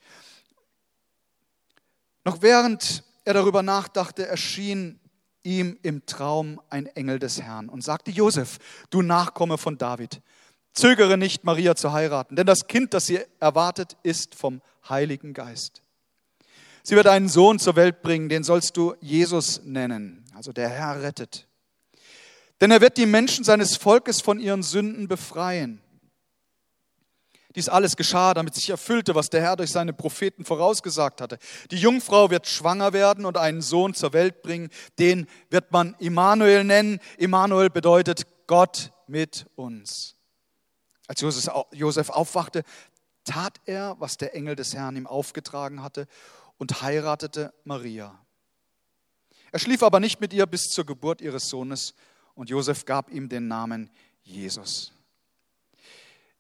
Noch 2.25 2.43
während 2.43 3.05
er 3.25 3.33
darüber 3.33 3.63
nachdachte, 3.63 4.27
erschien 4.27 5.01
ihm 5.45 5.79
im 5.83 6.05
Traum 6.07 6.61
ein 6.71 6.87
Engel 6.87 7.19
des 7.19 7.41
Herrn 7.41 7.69
und 7.69 7.85
sagte, 7.85 8.11
Josef, 8.11 8.59
du 8.91 9.03
Nachkomme 9.03 9.59
von 9.59 9.79
David, 9.79 10.21
zögere 10.73 11.17
nicht, 11.17 11.45
Maria 11.45 11.77
zu 11.77 11.93
heiraten, 11.93 12.37
denn 12.37 12.47
das 12.47 12.67
Kind, 12.67 12.95
das 12.95 13.07
sie 13.07 13.21
erwartet, 13.39 13.97
ist 14.03 14.35
vom 14.35 14.61
Heiligen 14.89 15.33
Geist. 15.33 15.83
Sie 16.83 16.97
wird 16.97 17.07
einen 17.07 17.29
Sohn 17.29 17.59
zur 17.59 17.77
Welt 17.77 18.03
bringen, 18.03 18.29
den 18.29 18.45
sollst 18.45 18.77
du 18.77 18.95
Jesus 19.01 19.63
nennen, 19.65 20.25
also 20.35 20.53
der 20.53 20.69
Herr 20.69 21.03
rettet. 21.03 21.47
Denn 22.61 22.71
er 22.71 22.81
wird 22.81 22.99
die 22.99 23.07
Menschen 23.07 23.45
seines 23.45 23.77
Volkes 23.77 24.21
von 24.21 24.39
ihren 24.39 24.63
Sünden 24.63 25.09
befreien. 25.09 25.81
Dies 27.55 27.69
alles 27.69 27.97
geschah, 27.97 28.35
damit 28.35 28.55
sich 28.55 28.71
erfüllte, 28.71 29.15
was 29.15 29.31
der 29.31 29.41
Herr 29.41 29.57
durch 29.57 29.71
seine 29.71 29.93
Propheten 29.93 30.45
vorausgesagt 30.45 31.21
hatte. 31.21 31.39
Die 31.71 31.77
Jungfrau 31.77 32.31
wird 32.31 32.49
schwanger 32.49 32.93
werden 32.93 33.25
und 33.27 33.37
einen 33.37 33.63
Sohn 33.63 33.95
zur 33.95 34.13
Welt 34.13 34.43
bringen. 34.43 34.71
Den 34.99 35.29
wird 35.51 35.71
man 35.71 35.95
Immanuel 36.01 36.65
nennen. 36.65 36.99
Immanuel 37.17 37.71
bedeutet 37.71 38.27
Gott 38.47 38.93
mit 39.07 39.47
uns. 39.55 40.17
Als 41.07 41.21
Josef 41.21 42.11
aufwachte, 42.11 42.65
tat 43.25 43.61
er, 43.67 43.97
was 43.99 44.17
der 44.17 44.35
Engel 44.35 44.57
des 44.57 44.75
Herrn 44.75 44.97
ihm 44.97 45.07
aufgetragen 45.07 45.83
hatte 45.83 46.07
und 46.59 46.83
heiratete 46.83 47.53
Maria. 47.65 48.19
Er 49.53 49.59
schlief 49.61 49.83
aber 49.83 50.01
nicht 50.01 50.21
mit 50.21 50.33
ihr 50.33 50.47
bis 50.47 50.65
zur 50.65 50.85
Geburt 50.85 51.21
ihres 51.21 51.49
Sohnes 51.49 51.95
und 52.35 52.51
Josef 52.51 52.85
gab 52.85 53.11
ihm 53.11 53.29
den 53.29 53.47
Namen 53.47 53.91
Jesus. 54.25 54.94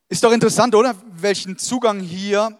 Ist 0.09 0.23
doch 0.23 0.33
interessant, 0.33 0.75
oder? 0.75 0.95
Welchen 1.13 1.59
Zugang 1.59 2.01
hier 2.01 2.59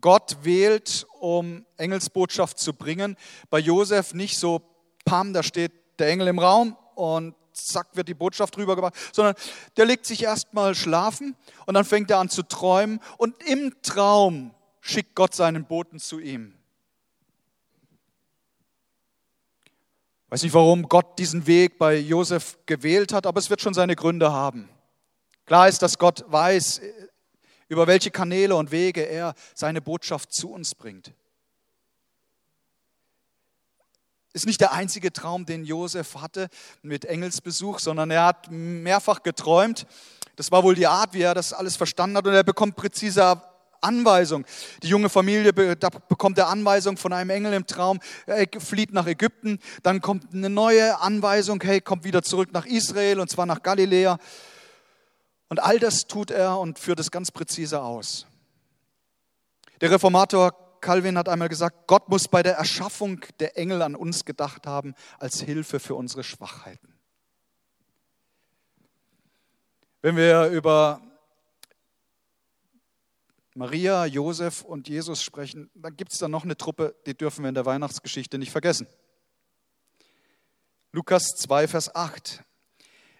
Gott 0.00 0.38
wählt, 0.42 1.06
um 1.18 1.64
Engelsbotschaft 1.76 2.58
zu 2.58 2.72
bringen. 2.72 3.16
Bei 3.48 3.58
Josef 3.58 4.14
nicht 4.14 4.38
so, 4.38 4.62
pam, 5.04 5.32
da 5.32 5.42
steht 5.42 5.72
der 5.98 6.08
Engel 6.08 6.28
im 6.28 6.38
Raum 6.38 6.76
und 6.94 7.34
zack 7.52 7.88
wird 7.94 8.08
die 8.08 8.14
Botschaft 8.14 8.56
rübergebracht, 8.56 8.94
sondern 9.12 9.34
der 9.76 9.86
legt 9.86 10.06
sich 10.06 10.22
erstmal 10.22 10.74
schlafen 10.74 11.36
und 11.66 11.74
dann 11.74 11.84
fängt 11.84 12.10
er 12.10 12.18
an 12.18 12.28
zu 12.28 12.42
träumen 12.42 13.00
und 13.18 13.42
im 13.42 13.74
Traum 13.82 14.54
schickt 14.80 15.14
Gott 15.14 15.34
seinen 15.34 15.64
Boten 15.66 15.98
zu 15.98 16.20
ihm. 16.20 16.54
weiß 20.30 20.44
nicht, 20.44 20.54
warum 20.54 20.88
Gott 20.88 21.18
diesen 21.18 21.46
Weg 21.46 21.76
bei 21.76 21.96
Josef 21.96 22.56
gewählt 22.64 23.12
hat, 23.12 23.26
aber 23.26 23.40
es 23.40 23.50
wird 23.50 23.60
schon 23.60 23.74
seine 23.74 23.96
Gründe 23.96 24.32
haben. 24.32 24.68
Klar 25.50 25.66
ist, 25.66 25.82
dass 25.82 25.98
Gott 25.98 26.24
weiß, 26.28 26.80
über 27.66 27.88
welche 27.88 28.12
Kanäle 28.12 28.54
und 28.54 28.70
Wege 28.70 29.00
er 29.00 29.34
seine 29.52 29.80
Botschaft 29.80 30.32
zu 30.32 30.52
uns 30.52 30.76
bringt. 30.76 31.12
Ist 34.32 34.46
nicht 34.46 34.60
der 34.60 34.70
einzige 34.70 35.12
Traum, 35.12 35.46
den 35.46 35.64
Josef 35.64 36.14
hatte 36.14 36.50
mit 36.82 37.04
Engelsbesuch, 37.04 37.80
sondern 37.80 38.12
er 38.12 38.26
hat 38.26 38.48
mehrfach 38.52 39.24
geträumt. 39.24 39.88
Das 40.36 40.52
war 40.52 40.62
wohl 40.62 40.76
die 40.76 40.86
Art, 40.86 41.14
wie 41.14 41.22
er 41.22 41.34
das 41.34 41.52
alles 41.52 41.74
verstanden 41.74 42.18
hat 42.18 42.28
und 42.28 42.34
er 42.34 42.44
bekommt 42.44 42.76
präzise 42.76 43.42
Anweisung. 43.80 44.46
Die 44.84 44.88
junge 44.88 45.08
Familie 45.08 45.52
bekommt 45.52 46.38
er 46.38 46.46
Anweisung 46.46 46.96
von 46.96 47.12
einem 47.12 47.30
Engel 47.30 47.54
im 47.54 47.66
Traum, 47.66 47.98
er 48.26 48.46
flieht 48.60 48.92
nach 48.92 49.08
Ägypten. 49.08 49.58
Dann 49.82 50.00
kommt 50.00 50.32
eine 50.32 50.48
neue 50.48 51.00
Anweisung, 51.00 51.60
hey, 51.60 51.80
kommt 51.80 52.04
wieder 52.04 52.22
zurück 52.22 52.50
nach 52.52 52.66
Israel 52.66 53.18
und 53.18 53.30
zwar 53.30 53.46
nach 53.46 53.64
Galiläa. 53.64 54.20
Und 55.50 55.60
all 55.60 55.80
das 55.80 56.06
tut 56.06 56.30
er 56.30 56.58
und 56.58 56.78
führt 56.78 57.00
es 57.00 57.10
ganz 57.10 57.32
präzise 57.32 57.82
aus. 57.82 58.26
Der 59.80 59.90
Reformator 59.90 60.52
Calvin 60.80 61.18
hat 61.18 61.28
einmal 61.28 61.48
gesagt, 61.48 61.88
Gott 61.88 62.08
muss 62.08 62.28
bei 62.28 62.42
der 62.42 62.54
Erschaffung 62.54 63.20
der 63.40 63.58
Engel 63.58 63.82
an 63.82 63.96
uns 63.96 64.24
gedacht 64.24 64.66
haben 64.68 64.94
als 65.18 65.40
Hilfe 65.40 65.80
für 65.80 65.96
unsere 65.96 66.22
Schwachheiten. 66.22 66.94
Wenn 70.02 70.16
wir 70.16 70.46
über 70.46 71.02
Maria, 73.54 74.06
Josef 74.06 74.62
und 74.62 74.88
Jesus 74.88 75.20
sprechen, 75.20 75.68
dann 75.74 75.96
gibt 75.96 76.12
es 76.12 76.18
da 76.18 76.28
noch 76.28 76.44
eine 76.44 76.56
Truppe, 76.56 76.94
die 77.06 77.16
dürfen 77.16 77.42
wir 77.42 77.48
in 77.48 77.56
der 77.56 77.66
Weihnachtsgeschichte 77.66 78.38
nicht 78.38 78.52
vergessen. 78.52 78.86
Lukas 80.92 81.26
2, 81.36 81.66
Vers 81.66 81.94
8. 81.94 82.44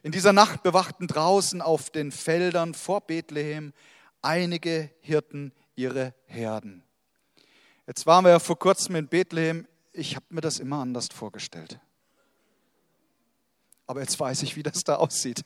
In 0.02 0.12
dieser 0.12 0.33
Nacht 0.33 0.62
bewachten 0.62 1.07
draußen 1.07 1.61
auf 1.61 1.90
den 1.90 2.11
Feldern 2.11 2.73
vor 2.73 3.02
Bethlehem 3.02 3.75
einige 4.23 4.90
Hirten 5.00 5.52
ihre 5.75 6.14
Herden. 6.26 6.83
Jetzt 7.87 8.07
waren 8.07 8.25
wir 8.25 8.30
ja 8.30 8.38
vor 8.38 8.59
kurzem 8.59 8.97
in 8.97 9.09
Bethlehem. 9.09 9.66
Ich 9.92 10.16
habe 10.16 10.25
mir 10.30 10.40
das 10.40 10.59
immer 10.59 10.78
anders 10.78 11.09
vorgestellt. 11.12 11.78
Aber 13.87 14.00
jetzt 14.00 14.19
weiß 14.19 14.42
ich, 14.42 14.57
wie 14.57 14.62
das 14.62 14.85
da 14.85 14.97
aussieht. 14.97 15.42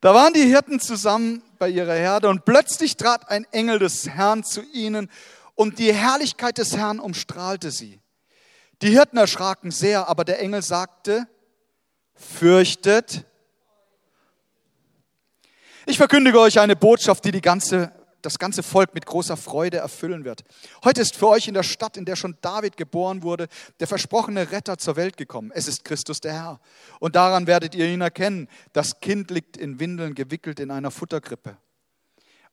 Da 0.00 0.14
waren 0.14 0.32
die 0.32 0.46
Hirten 0.46 0.80
zusammen 0.80 1.44
bei 1.58 1.68
ihrer 1.68 1.94
Herde 1.94 2.28
und 2.28 2.44
plötzlich 2.44 2.96
trat 2.96 3.28
ein 3.28 3.44
Engel 3.52 3.78
des 3.78 4.08
Herrn 4.08 4.42
zu 4.42 4.62
ihnen 4.72 5.08
und 5.54 5.78
die 5.78 5.92
Herrlichkeit 5.92 6.58
des 6.58 6.76
Herrn 6.76 6.98
umstrahlte 6.98 7.70
sie. 7.70 8.00
Die 8.80 8.88
Hirten 8.88 9.16
erschraken 9.16 9.70
sehr, 9.70 10.08
aber 10.08 10.24
der 10.24 10.40
Engel 10.40 10.62
sagte, 10.62 11.28
fürchtet. 12.14 13.24
Ich 15.86 15.96
verkündige 15.96 16.38
euch 16.38 16.60
eine 16.60 16.76
Botschaft, 16.76 17.24
die, 17.24 17.32
die 17.32 17.40
ganze, 17.40 17.92
das 18.22 18.38
ganze 18.38 18.62
Volk 18.62 18.94
mit 18.94 19.04
großer 19.04 19.36
Freude 19.36 19.78
erfüllen 19.78 20.24
wird. 20.24 20.44
Heute 20.84 21.00
ist 21.00 21.16
für 21.16 21.26
euch 21.28 21.48
in 21.48 21.54
der 21.54 21.64
Stadt, 21.64 21.96
in 21.96 22.04
der 22.04 22.14
schon 22.14 22.36
David 22.40 22.76
geboren 22.76 23.24
wurde, 23.24 23.48
der 23.80 23.88
versprochene 23.88 24.52
Retter 24.52 24.78
zur 24.78 24.94
Welt 24.94 25.16
gekommen. 25.16 25.50
Es 25.52 25.66
ist 25.66 25.84
Christus 25.84 26.20
der 26.20 26.34
Herr. 26.34 26.60
Und 27.00 27.16
daran 27.16 27.48
werdet 27.48 27.74
ihr 27.74 27.86
ihn 27.86 28.00
erkennen. 28.00 28.48
Das 28.72 29.00
Kind 29.00 29.30
liegt 29.32 29.56
in 29.56 29.80
Windeln 29.80 30.14
gewickelt 30.14 30.60
in 30.60 30.70
einer 30.70 30.92
Futterkrippe. 30.92 31.56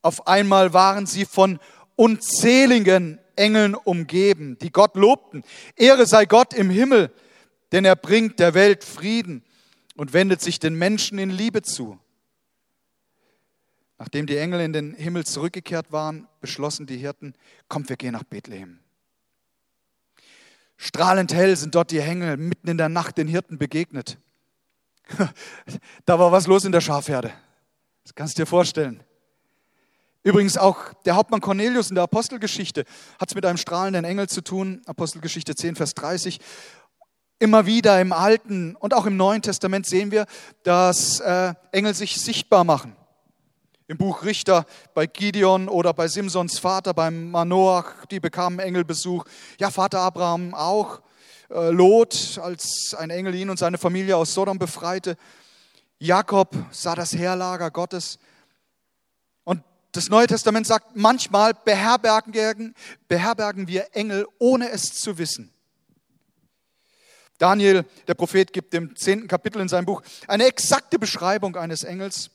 Auf 0.01 0.27
einmal 0.27 0.73
waren 0.73 1.05
sie 1.05 1.25
von 1.25 1.59
unzähligen 1.95 3.19
Engeln 3.35 3.75
umgeben, 3.75 4.57
die 4.59 4.71
Gott 4.71 4.95
lobten. 4.95 5.43
Ehre 5.75 6.05
sei 6.07 6.25
Gott 6.25 6.53
im 6.53 6.69
Himmel, 6.69 7.11
denn 7.71 7.85
er 7.85 7.95
bringt 7.95 8.39
der 8.39 8.53
Welt 8.53 8.83
Frieden 8.83 9.43
und 9.99 10.13
wendet 10.13 10.39
sich 10.39 10.59
den 10.59 10.75
Menschen 10.75 11.19
in 11.19 11.29
Liebe 11.29 11.61
zu. 11.61 11.99
Nachdem 13.97 14.27
die 14.27 14.37
Engel 14.37 14.61
in 14.61 14.71
den 14.71 14.93
Himmel 14.93 15.25
zurückgekehrt 15.25 15.91
waren, 15.91 16.25
beschlossen 16.39 16.85
die 16.85 16.95
Hirten, 16.95 17.33
kommt, 17.67 17.89
wir 17.89 17.97
gehen 17.97 18.13
nach 18.13 18.23
Bethlehem. 18.23 18.79
Strahlend 20.77 21.33
hell 21.33 21.57
sind 21.57 21.75
dort 21.75 21.91
die 21.91 21.97
Engel 21.97 22.37
mitten 22.37 22.69
in 22.69 22.77
der 22.77 22.87
Nacht 22.87 23.17
den 23.17 23.27
Hirten 23.27 23.57
begegnet. 23.57 24.17
Da 26.05 26.17
war 26.17 26.31
was 26.31 26.47
los 26.47 26.63
in 26.63 26.71
der 26.71 26.79
Schafherde. 26.79 27.33
Das 28.03 28.15
kannst 28.15 28.37
du 28.37 28.43
dir 28.43 28.45
vorstellen. 28.45 29.03
Übrigens 30.23 30.57
auch 30.57 30.93
der 31.03 31.17
Hauptmann 31.17 31.41
Cornelius 31.41 31.89
in 31.89 31.95
der 31.95 32.05
Apostelgeschichte 32.05 32.85
hat 33.19 33.29
es 33.29 33.35
mit 33.35 33.45
einem 33.45 33.57
strahlenden 33.57 34.05
Engel 34.05 34.29
zu 34.29 34.41
tun. 34.41 34.81
Apostelgeschichte 34.85 35.55
10, 35.55 35.75
Vers 35.75 35.93
30. 35.95 36.39
Immer 37.41 37.65
wieder 37.65 38.01
im 38.01 38.11
Alten 38.11 38.75
und 38.75 38.93
auch 38.93 39.05
im 39.05 39.15
Neuen 39.15 39.41
Testament 39.41 39.85
sehen 39.85 40.11
wir, 40.11 40.25
dass 40.63 41.21
äh, 41.21 41.53
Engel 41.71 41.93
sich 41.93 42.19
sichtbar 42.19 42.65
machen. 42.65 42.97
Im 43.87 43.97
Buch 43.97 44.23
Richter 44.23 44.65
bei 44.93 45.07
Gideon 45.07 45.69
oder 45.69 45.93
bei 45.93 46.09
Simsons 46.09 46.59
Vater, 46.59 46.93
beim 46.93 47.31
Manoach, 47.31 48.05
die 48.11 48.19
bekamen 48.19 48.59
Engelbesuch. 48.59 49.23
Ja, 49.57 49.71
Vater 49.71 50.01
Abraham 50.01 50.53
auch. 50.53 50.99
Äh, 51.49 51.69
Lot, 51.71 52.37
als 52.43 52.93
ein 52.99 53.09
Engel 53.09 53.33
ihn 53.35 53.49
und 53.49 53.57
seine 53.57 53.77
Familie 53.77 54.17
aus 54.17 54.33
Sodom 54.33 54.59
befreite. 54.59 55.15
Jakob 55.97 56.53
sah 56.71 56.93
das 56.93 57.13
Heerlager 57.13 57.71
Gottes. 57.71 58.19
Und 59.45 59.63
das 59.93 60.09
Neue 60.09 60.27
Testament 60.27 60.67
sagt, 60.67 60.97
manchmal 60.97 61.53
beherbergen, 61.53 62.75
beherbergen 63.07 63.69
wir 63.69 63.95
Engel, 63.95 64.27
ohne 64.39 64.69
es 64.71 64.93
zu 64.93 65.17
wissen. 65.17 65.53
Daniel, 67.39 67.85
der 68.05 68.15
Prophet, 68.15 68.51
gibt 68.51 68.73
im 68.73 68.95
zehnten 68.97 69.27
Kapitel 69.27 69.61
in 69.61 69.69
seinem 69.69 69.85
Buch 69.85 70.03
eine 70.27 70.45
exakte 70.45 70.99
Beschreibung 70.99 71.55
eines 71.55 71.83
Engels. 71.83 72.29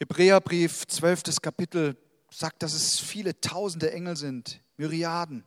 Hebräerbrief, 0.00 0.86
zwölftes 0.88 1.40
Kapitel, 1.40 1.96
sagt, 2.28 2.62
dass 2.64 2.74
es 2.74 2.98
viele 2.98 3.40
tausende 3.40 3.92
Engel 3.92 4.16
sind, 4.16 4.60
Myriaden. 4.76 5.44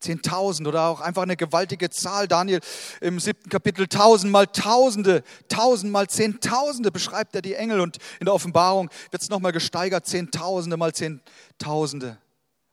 Zehntausend 0.00 0.66
oder 0.66 0.88
auch 0.88 1.00
einfach 1.00 1.22
eine 1.22 1.36
gewaltige 1.36 1.88
Zahl. 1.88 2.26
Daniel 2.26 2.58
im 3.00 3.20
siebten 3.20 3.48
Kapitel 3.48 3.86
tausend 3.86 4.32
mal 4.32 4.48
Tausende, 4.48 5.22
tausend 5.48 5.92
mal 5.92 6.08
Zehntausende 6.08 6.90
beschreibt 6.90 7.36
er 7.36 7.42
die 7.42 7.54
Engel 7.54 7.78
und 7.78 7.98
in 8.18 8.24
der 8.24 8.34
Offenbarung 8.34 8.90
wird 9.12 9.22
es 9.22 9.28
nochmal 9.28 9.52
gesteigert, 9.52 10.06
Zehntausende 10.06 10.76
mal 10.76 10.92
Zehntausende. 10.92 12.18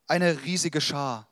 Eine 0.08 0.42
riesige 0.42 0.80
Schar. 0.80 1.29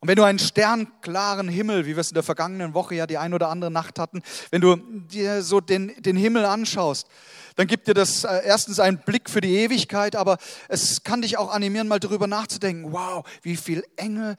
Und 0.00 0.08
wenn 0.08 0.16
du 0.16 0.22
einen 0.22 0.38
sternklaren 0.38 1.48
Himmel, 1.48 1.84
wie 1.86 1.96
wir 1.96 2.00
es 2.00 2.10
in 2.10 2.14
der 2.14 2.22
vergangenen 2.22 2.72
Woche 2.72 2.94
ja 2.94 3.06
die 3.06 3.18
ein 3.18 3.34
oder 3.34 3.48
andere 3.48 3.70
Nacht 3.70 3.98
hatten, 3.98 4.22
wenn 4.50 4.60
du 4.60 4.76
dir 4.76 5.42
so 5.42 5.60
den, 5.60 5.92
den 6.00 6.16
Himmel 6.16 6.44
anschaust, 6.44 7.08
dann 7.56 7.66
gibt 7.66 7.88
dir 7.88 7.94
das 7.94 8.22
äh, 8.22 8.42
erstens 8.44 8.78
einen 8.78 8.98
Blick 8.98 9.28
für 9.28 9.40
die 9.40 9.56
Ewigkeit, 9.56 10.14
aber 10.14 10.38
es 10.68 11.02
kann 11.02 11.22
dich 11.22 11.36
auch 11.36 11.50
animieren, 11.50 11.88
mal 11.88 11.98
darüber 11.98 12.28
nachzudenken, 12.28 12.92
wow, 12.92 13.26
wie 13.42 13.56
viel 13.56 13.84
Engel 13.96 14.36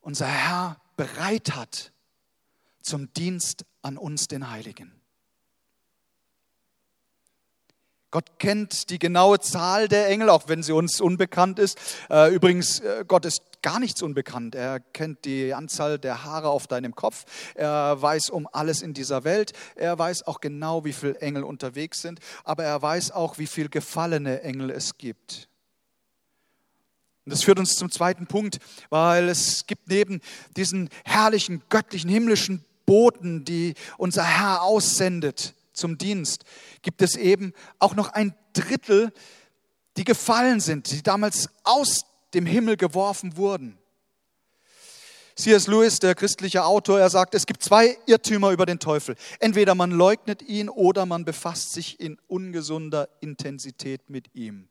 unser 0.00 0.26
Herr 0.26 0.80
bereit 0.96 1.54
hat 1.54 1.92
zum 2.82 3.12
Dienst 3.14 3.64
an 3.82 3.96
uns, 3.96 4.26
den 4.26 4.50
Heiligen. 4.50 5.00
Gott 8.10 8.40
kennt 8.40 8.90
die 8.90 8.98
genaue 8.98 9.38
Zahl 9.38 9.86
der 9.86 10.08
Engel, 10.08 10.30
auch 10.30 10.48
wenn 10.48 10.64
sie 10.64 10.72
uns 10.72 11.00
unbekannt 11.00 11.60
ist. 11.60 11.78
Äh, 12.10 12.34
übrigens, 12.34 12.80
äh, 12.80 13.04
Gott 13.06 13.24
ist 13.24 13.42
gar 13.62 13.80
nichts 13.80 14.02
unbekannt. 14.02 14.54
Er 14.54 14.80
kennt 14.80 15.24
die 15.24 15.54
Anzahl 15.54 15.98
der 15.98 16.24
Haare 16.24 16.48
auf 16.48 16.66
deinem 16.66 16.94
Kopf. 16.94 17.24
Er 17.54 18.00
weiß 18.00 18.30
um 18.30 18.48
alles 18.52 18.82
in 18.82 18.94
dieser 18.94 19.24
Welt. 19.24 19.52
Er 19.74 19.98
weiß 19.98 20.26
auch 20.26 20.40
genau, 20.40 20.84
wie 20.84 20.92
viele 20.92 21.20
Engel 21.20 21.44
unterwegs 21.44 22.02
sind. 22.02 22.20
Aber 22.44 22.64
er 22.64 22.80
weiß 22.80 23.12
auch, 23.12 23.38
wie 23.38 23.46
viele 23.46 23.68
gefallene 23.68 24.42
Engel 24.42 24.70
es 24.70 24.98
gibt. 24.98 25.48
Und 27.26 27.32
das 27.32 27.42
führt 27.42 27.58
uns 27.58 27.76
zum 27.76 27.90
zweiten 27.90 28.26
Punkt, 28.26 28.58
weil 28.88 29.28
es 29.28 29.66
gibt 29.66 29.88
neben 29.88 30.20
diesen 30.56 30.88
herrlichen, 31.04 31.62
göttlichen, 31.68 32.10
himmlischen 32.10 32.64
Boten, 32.86 33.44
die 33.44 33.74
unser 33.98 34.24
Herr 34.24 34.62
aussendet, 34.62 35.54
zum 35.72 35.98
Dienst, 35.98 36.44
gibt 36.82 37.02
es 37.02 37.16
eben 37.16 37.54
auch 37.78 37.94
noch 37.94 38.08
ein 38.08 38.34
Drittel, 38.52 39.12
die 39.96 40.04
gefallen 40.04 40.60
sind, 40.60 40.90
die 40.90 41.02
damals 41.02 41.48
aus 41.64 42.04
dem 42.34 42.46
Himmel 42.46 42.76
geworfen 42.76 43.36
wurden. 43.36 43.78
C.S. 45.36 45.68
Lewis, 45.68 45.98
der 46.00 46.14
christliche 46.14 46.64
Autor, 46.64 47.00
er 47.00 47.08
sagt, 47.08 47.34
es 47.34 47.46
gibt 47.46 47.62
zwei 47.62 47.96
Irrtümer 48.06 48.50
über 48.50 48.66
den 48.66 48.78
Teufel. 48.78 49.16
Entweder 49.38 49.74
man 49.74 49.90
leugnet 49.90 50.42
ihn 50.42 50.68
oder 50.68 51.06
man 51.06 51.24
befasst 51.24 51.72
sich 51.72 51.98
in 51.98 52.18
ungesunder 52.26 53.08
Intensität 53.20 54.10
mit 54.10 54.34
ihm. 54.34 54.68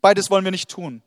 Beides 0.00 0.30
wollen 0.30 0.44
wir 0.44 0.50
nicht 0.50 0.70
tun. 0.70 1.02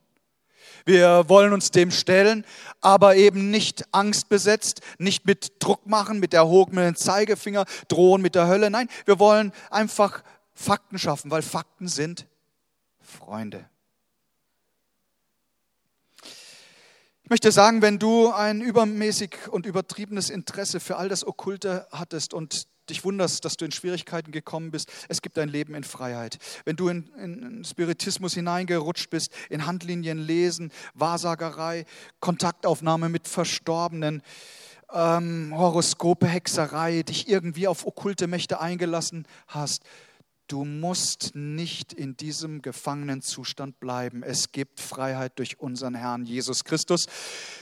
Wir 0.85 1.25
wollen 1.27 1.51
uns 1.51 1.71
dem 1.71 1.91
stellen, 1.91 2.45
aber 2.79 3.15
eben 3.15 3.51
nicht 3.51 3.83
angstbesetzt, 3.93 4.81
nicht 4.97 5.25
mit 5.25 5.53
Druck 5.59 5.85
machen, 5.85 6.19
mit 6.19 6.33
erhobenen 6.33 6.95
Zeigefinger, 6.95 7.65
drohen 7.87 8.21
mit 8.21 8.35
der 8.35 8.47
Hölle. 8.47 8.69
Nein, 8.69 8.87
wir 9.05 9.19
wollen 9.19 9.51
einfach 9.69 10.23
Fakten 10.53 10.97
schaffen, 10.97 11.31
weil 11.31 11.41
Fakten 11.41 11.87
sind 11.87 12.27
Freunde. 12.99 13.69
Ich 17.25 17.31
möchte 17.31 17.51
sagen, 17.51 17.81
wenn 17.81 17.97
du 17.97 18.31
ein 18.31 18.61
übermäßig 18.61 19.47
und 19.49 19.65
übertriebenes 19.65 20.29
Interesse 20.29 20.79
für 20.79 20.97
all 20.97 21.09
das 21.09 21.25
Okkulte 21.25 21.87
hattest 21.91 22.35
und 22.35 22.67
dich 22.87 23.03
wunderst, 23.03 23.43
dass 23.45 23.57
du 23.57 23.65
in 23.65 23.71
Schwierigkeiten 23.71 24.31
gekommen 24.31 24.69
bist, 24.69 24.91
es 25.09 25.23
gibt 25.23 25.39
ein 25.39 25.49
Leben 25.49 25.73
in 25.73 25.83
Freiheit. 25.83 26.37
Wenn 26.65 26.75
du 26.75 26.87
in, 26.87 27.07
in 27.15 27.63
Spiritismus 27.65 28.35
hineingerutscht 28.35 29.09
bist, 29.09 29.31
in 29.49 29.65
Handlinien 29.65 30.19
lesen, 30.19 30.71
Wahrsagerei, 30.93 31.85
Kontaktaufnahme 32.19 33.09
mit 33.09 33.27
Verstorbenen, 33.27 34.21
ähm, 34.93 35.51
Horoskope, 35.57 36.27
Hexerei, 36.27 37.01
dich 37.01 37.27
irgendwie 37.27 37.67
auf 37.67 37.87
okkulte 37.87 38.27
Mächte 38.27 38.61
eingelassen 38.61 39.27
hast, 39.47 39.81
Du 40.47 40.63
musst 40.63 41.31
nicht 41.33 41.91
in 41.91 42.17
diesem 42.17 42.61
gefangenen 42.61 43.23
Zustand 43.23 43.79
bleiben. 43.79 44.21
Es 44.21 44.51
gibt 44.51 44.79
Freiheit 44.79 45.39
durch 45.39 45.59
unseren 45.59 45.95
Herrn 45.95 46.23
Jesus 46.23 46.63
Christus, 46.63 47.07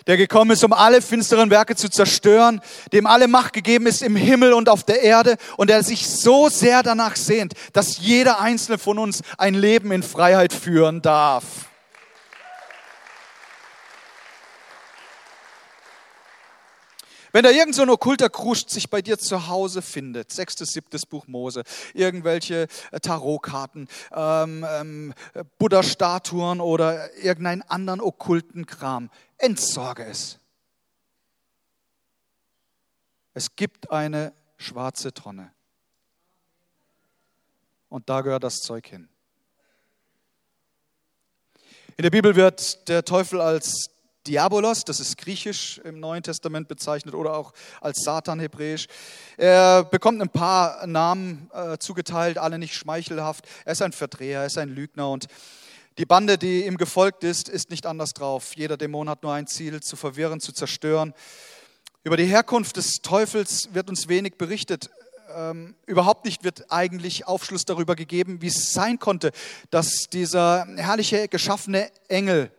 der 0.05 0.17
gekommen 0.17 0.51
ist, 0.51 0.65
um 0.65 0.73
alle 0.73 1.01
finsteren 1.01 1.49
Werke 1.49 1.77
zu 1.77 1.89
zerstören, 1.89 2.59
dem 2.91 3.07
alle 3.07 3.29
Macht 3.29 3.53
gegeben 3.53 3.87
ist 3.87 4.01
im 4.01 4.17
Himmel 4.17 4.51
und 4.51 4.67
auf 4.67 4.83
der 4.83 5.01
Erde 5.01 5.37
und 5.55 5.69
der 5.69 5.81
sich 5.81 6.09
so 6.09 6.49
sehr 6.49 6.83
danach 6.83 7.15
sehnt, 7.15 7.53
dass 7.71 7.99
jeder 7.99 8.41
einzelne 8.41 8.77
von 8.77 8.99
uns 8.99 9.21
ein 9.37 9.53
Leben 9.53 9.93
in 9.93 10.03
Freiheit 10.03 10.51
führen 10.51 11.01
darf. 11.01 11.72
Wenn 17.33 17.43
da 17.43 17.49
irgend 17.49 17.73
so 17.73 17.81
ein 17.81 17.89
okkulter 17.89 18.29
Kruscht 18.29 18.69
sich 18.69 18.91
bei 18.91 19.01
dir 19.01 19.17
zu 19.17 19.47
Hause 19.47 19.81
findet, 19.81 20.31
sechstes, 20.31 20.69
siebtes 20.69 21.07
Buch 21.07 21.25
Mose, 21.25 21.63
irgendwelche 21.95 22.67
äh, 22.91 22.99
Tarotkarten, 22.99 23.87
ähm, 24.11 24.63
ähm, 24.69 25.13
Buddha-Statuen 25.57 26.61
oder 26.61 27.11
irgendeinen 27.17 27.63
anderen 27.63 28.01
okkulten 28.01 28.67
Kram, 28.67 29.09
entsorge 29.39 30.05
es. 30.05 30.37
Es 33.33 33.55
gibt 33.55 33.89
eine 33.89 34.31
schwarze 34.57 35.11
Tonne. 35.11 35.51
Und 37.89 38.09
da 38.09 38.21
gehört 38.21 38.43
das 38.43 38.57
Zeug 38.57 38.85
hin. 38.85 39.09
In 41.97 42.03
der 42.03 42.11
Bibel 42.11 42.35
wird 42.35 42.87
der 42.89 43.03
Teufel 43.03 43.41
als 43.41 43.89
Diabolos, 44.27 44.85
das 44.85 44.99
ist 44.99 45.17
griechisch 45.17 45.79
im 45.83 45.99
Neuen 45.99 46.23
Testament 46.23 46.67
bezeichnet 46.67 47.13
oder 47.13 47.35
auch 47.35 47.53
als 47.81 47.99
Satan 48.03 48.39
hebräisch. 48.39 48.87
Er 49.37 49.83
bekommt 49.83 50.21
ein 50.21 50.29
paar 50.29 50.87
Namen 50.87 51.49
äh, 51.53 51.77
zugeteilt, 51.77 52.37
alle 52.37 52.57
nicht 52.57 52.73
schmeichelhaft. 52.73 53.45
Er 53.65 53.73
ist 53.73 53.81
ein 53.81 53.91
Verdreher, 53.91 54.41
er 54.41 54.45
ist 54.45 54.57
ein 54.57 54.69
Lügner 54.69 55.09
und 55.09 55.27
die 55.97 56.05
Bande, 56.05 56.37
die 56.37 56.65
ihm 56.65 56.77
gefolgt 56.77 57.23
ist, 57.23 57.49
ist 57.49 57.69
nicht 57.69 57.85
anders 57.85 58.13
drauf. 58.13 58.55
Jeder 58.55 58.77
Dämon 58.77 59.09
hat 59.09 59.21
nur 59.21 59.33
ein 59.33 59.45
Ziel, 59.45 59.79
zu 59.81 59.95
verwirren, 59.95 60.39
zu 60.39 60.51
zerstören. 60.51 61.13
Über 62.03 62.17
die 62.17 62.25
Herkunft 62.25 62.77
des 62.77 62.95
Teufels 63.03 63.69
wird 63.73 63.89
uns 63.89 64.07
wenig 64.07 64.37
berichtet. 64.37 64.89
Ähm, 65.35 65.75
überhaupt 65.85 66.25
nicht 66.25 66.43
wird 66.43 66.71
eigentlich 66.71 67.27
Aufschluss 67.27 67.65
darüber 67.65 67.95
gegeben, 67.95 68.41
wie 68.41 68.47
es 68.47 68.73
sein 68.73 68.99
konnte, 68.99 69.31
dass 69.69 70.07
dieser 70.11 70.65
herrliche 70.77 71.27
geschaffene 71.27 71.91
Engel 72.07 72.51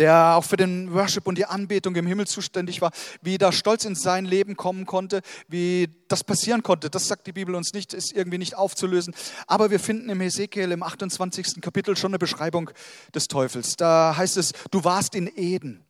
der 0.00 0.36
auch 0.36 0.44
für 0.44 0.56
den 0.56 0.94
Worship 0.94 1.26
und 1.26 1.36
die 1.36 1.44
Anbetung 1.44 1.94
im 1.94 2.06
Himmel 2.06 2.26
zuständig 2.26 2.80
war, 2.80 2.90
wie 3.20 3.36
da 3.36 3.52
Stolz 3.52 3.84
in 3.84 3.94
sein 3.94 4.24
Leben 4.24 4.56
kommen 4.56 4.86
konnte, 4.86 5.20
wie 5.46 5.90
das 6.08 6.24
passieren 6.24 6.62
konnte. 6.62 6.88
Das 6.88 7.06
sagt 7.06 7.26
die 7.26 7.32
Bibel 7.32 7.54
uns 7.54 7.74
nicht, 7.74 7.92
ist 7.92 8.14
irgendwie 8.14 8.38
nicht 8.38 8.56
aufzulösen. 8.56 9.14
Aber 9.46 9.70
wir 9.70 9.78
finden 9.78 10.08
im 10.08 10.18
Hesekiel 10.22 10.72
im 10.72 10.82
28. 10.82 11.60
Kapitel 11.60 11.98
schon 11.98 12.12
eine 12.12 12.18
Beschreibung 12.18 12.70
des 13.14 13.28
Teufels. 13.28 13.76
Da 13.76 14.16
heißt 14.16 14.38
es, 14.38 14.54
du 14.70 14.84
warst 14.84 15.14
in 15.14 15.30
Eden, 15.36 15.84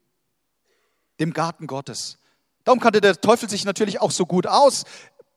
dem 1.20 1.32
Garten 1.32 1.68
Gottes. 1.68 2.18
Darum 2.64 2.80
kannte 2.80 3.00
der 3.00 3.20
Teufel 3.20 3.48
sich 3.48 3.64
natürlich 3.64 4.00
auch 4.00 4.10
so 4.10 4.26
gut 4.26 4.48
aus 4.48 4.86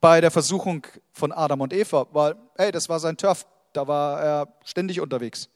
bei 0.01 0.19
der 0.19 0.31
Versuchung 0.31 0.87
von 1.11 1.31
Adam 1.31 1.61
und 1.61 1.73
Eva, 1.73 2.07
weil, 2.11 2.35
hey, 2.57 2.71
das 2.71 2.89
war 2.89 2.99
sein 2.99 3.17
Turf, 3.17 3.45
da 3.73 3.87
war 3.87 4.19
er 4.19 4.47
ständig 4.63 4.99
unterwegs. 4.99 5.47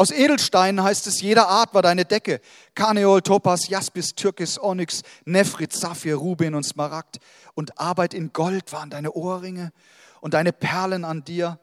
Aus 0.00 0.12
Edelsteinen 0.12 0.84
heißt 0.84 1.08
es, 1.08 1.20
jeder 1.20 1.48
Art 1.48 1.74
war 1.74 1.82
deine 1.82 2.04
Decke. 2.04 2.40
Karneol, 2.76 3.20
Topas, 3.20 3.68
Jaspis, 3.68 4.14
Türkis, 4.14 4.56
Onyx, 4.56 5.02
Nephrit, 5.24 5.72
Saphir, 5.72 6.14
Rubin 6.14 6.54
und 6.54 6.62
Smaragd. 6.62 7.18
Und 7.54 7.80
Arbeit 7.80 8.14
in 8.14 8.32
Gold 8.32 8.72
waren 8.72 8.90
deine 8.90 9.10
Ohrringe 9.10 9.72
und 10.20 10.34
deine 10.34 10.52
Perlen 10.52 11.04
an 11.04 11.24
dir. 11.24 11.58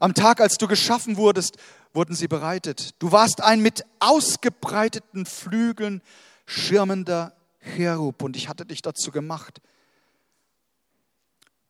Am 0.00 0.12
Tag, 0.12 0.42
als 0.42 0.58
du 0.58 0.68
geschaffen 0.68 1.16
wurdest, 1.16 1.56
wurden 1.94 2.14
sie 2.14 2.28
bereitet. 2.28 2.90
Du 2.98 3.10
warst 3.10 3.40
ein 3.40 3.60
mit 3.60 3.86
ausgebreiteten 4.00 5.24
Flügeln 5.24 6.02
schirmender 6.44 7.32
Cherub 7.74 8.22
und 8.22 8.36
ich 8.36 8.50
hatte 8.50 8.66
dich 8.66 8.82
dazu 8.82 9.10
gemacht. 9.10 9.62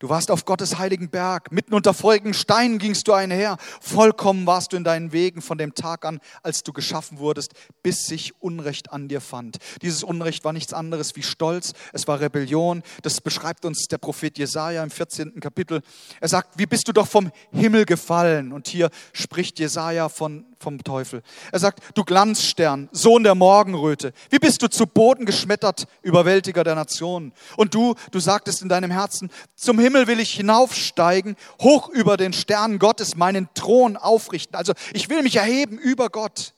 Du 0.03 0.09
warst 0.09 0.33
auf 0.33 0.45
Gottes 0.45 0.79
heiligen 0.79 1.11
Berg, 1.11 1.53
mitten 1.53 1.75
unter 1.75 1.95
feurigen 1.95 2.35
Steinen 2.35 2.81
gingst 2.81 3.07
du 3.07 3.13
einher. 3.13 3.57
Vollkommen 3.81 4.49
warst 4.49 4.73
du 4.73 4.77
in 4.77 4.83
deinen 4.83 5.13
Wegen 5.13 5.41
von 5.43 5.59
dem 5.59 5.77
Tag 5.77 6.05
an, 6.05 6.19
als 6.43 6.65
du 6.65 6.73
geschaffen 6.73 7.21
wurdest, 7.21 7.53
bis 7.85 8.07
sich 8.07 8.33
Unrecht 8.43 8.91
an 8.91 9.07
dir 9.07 9.21
fand. 9.21 9.59
Dieses 9.81 10.03
Unrecht 10.03 10.45
war 10.45 10.53
nichts 10.53 10.73
anderes 10.73 11.15
wie 11.15 11.23
Stolz, 11.23 11.73
es 11.93 12.09
war 12.09 12.19
Rebellion. 12.19 12.83
Das 13.03 13.21
beschreibt 13.21 13.65
uns 13.65 13.87
der 13.87 13.99
Prophet 13.99 14.37
Jesaja 14.39 14.83
im 14.83 14.91
14. 14.91 15.39
Kapitel. 15.39 15.83
Er 16.21 16.27
sagt, 16.27 16.59
wie 16.59 16.67
bist 16.67 16.89
du 16.89 16.93
doch 16.93 17.07
vom 17.07 17.31
Himmel 17.53 17.85
gefallen? 17.85 18.53
Und 18.53 18.67
hier 18.67 18.91
spricht 19.13 19.61
Jesaja 19.61 20.09
von 20.09 20.52
vom 20.63 20.83
Teufel. 20.83 21.23
Er 21.51 21.59
sagt, 21.59 21.81
du 21.95 22.05
Glanzstern, 22.05 22.89
Sohn 22.93 23.25
der 23.25 23.35
Morgenröte, 23.35 24.13
wie 24.31 24.39
bist 24.39 24.63
du 24.63 24.69
zu 24.69 24.87
Boden 24.87 25.27
geschmettert, 25.27 25.87
Überwältiger 26.01 26.65
der 26.65 26.75
Nationen? 26.75 27.33
Und 27.57 27.75
du, 27.75 27.95
du 28.11 28.21
sagtest 28.21 28.63
in 28.63 28.69
deinem 28.69 28.91
Herzen, 28.91 29.31
zum 29.55 29.79
Himmel 29.79 30.07
will 30.07 30.21
ich 30.21 30.33
hinaufsteigen, 30.33 31.37
hoch 31.61 31.89
über 31.89 32.17
den 32.17 32.33
Sternen 32.33 32.79
Gottes 32.79 33.17
meinen 33.17 33.49
Thron 33.55 33.97
aufrichten. 33.97 34.57
Also 34.57 34.73
ich 34.95 35.11
will 35.11 35.23
mich 35.23 35.37
erheben 35.37 35.77
über 35.79 36.09
Gott 36.09 36.55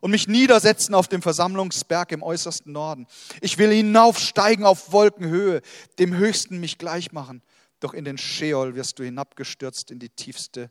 und 0.00 0.10
mich 0.10 0.28
niedersetzen 0.28 0.94
auf 0.94 1.08
dem 1.08 1.22
Versammlungsberg 1.22 2.12
im 2.12 2.22
äußersten 2.22 2.72
Norden. 2.72 3.06
Ich 3.40 3.58
will 3.58 3.70
hinaufsteigen 3.70 4.64
auf 4.64 4.92
Wolkenhöhe, 4.92 5.60
dem 5.98 6.14
Höchsten 6.14 6.58
mich 6.60 6.78
gleich 6.78 7.12
machen. 7.12 7.42
Doch 7.80 7.94
in 7.94 8.04
den 8.04 8.18
Scheol 8.18 8.74
wirst 8.74 8.98
du 8.98 9.04
hinabgestürzt 9.04 9.90
in 9.90 9.98
die 9.98 10.10
tiefste 10.10 10.70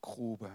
Grube. 0.00 0.50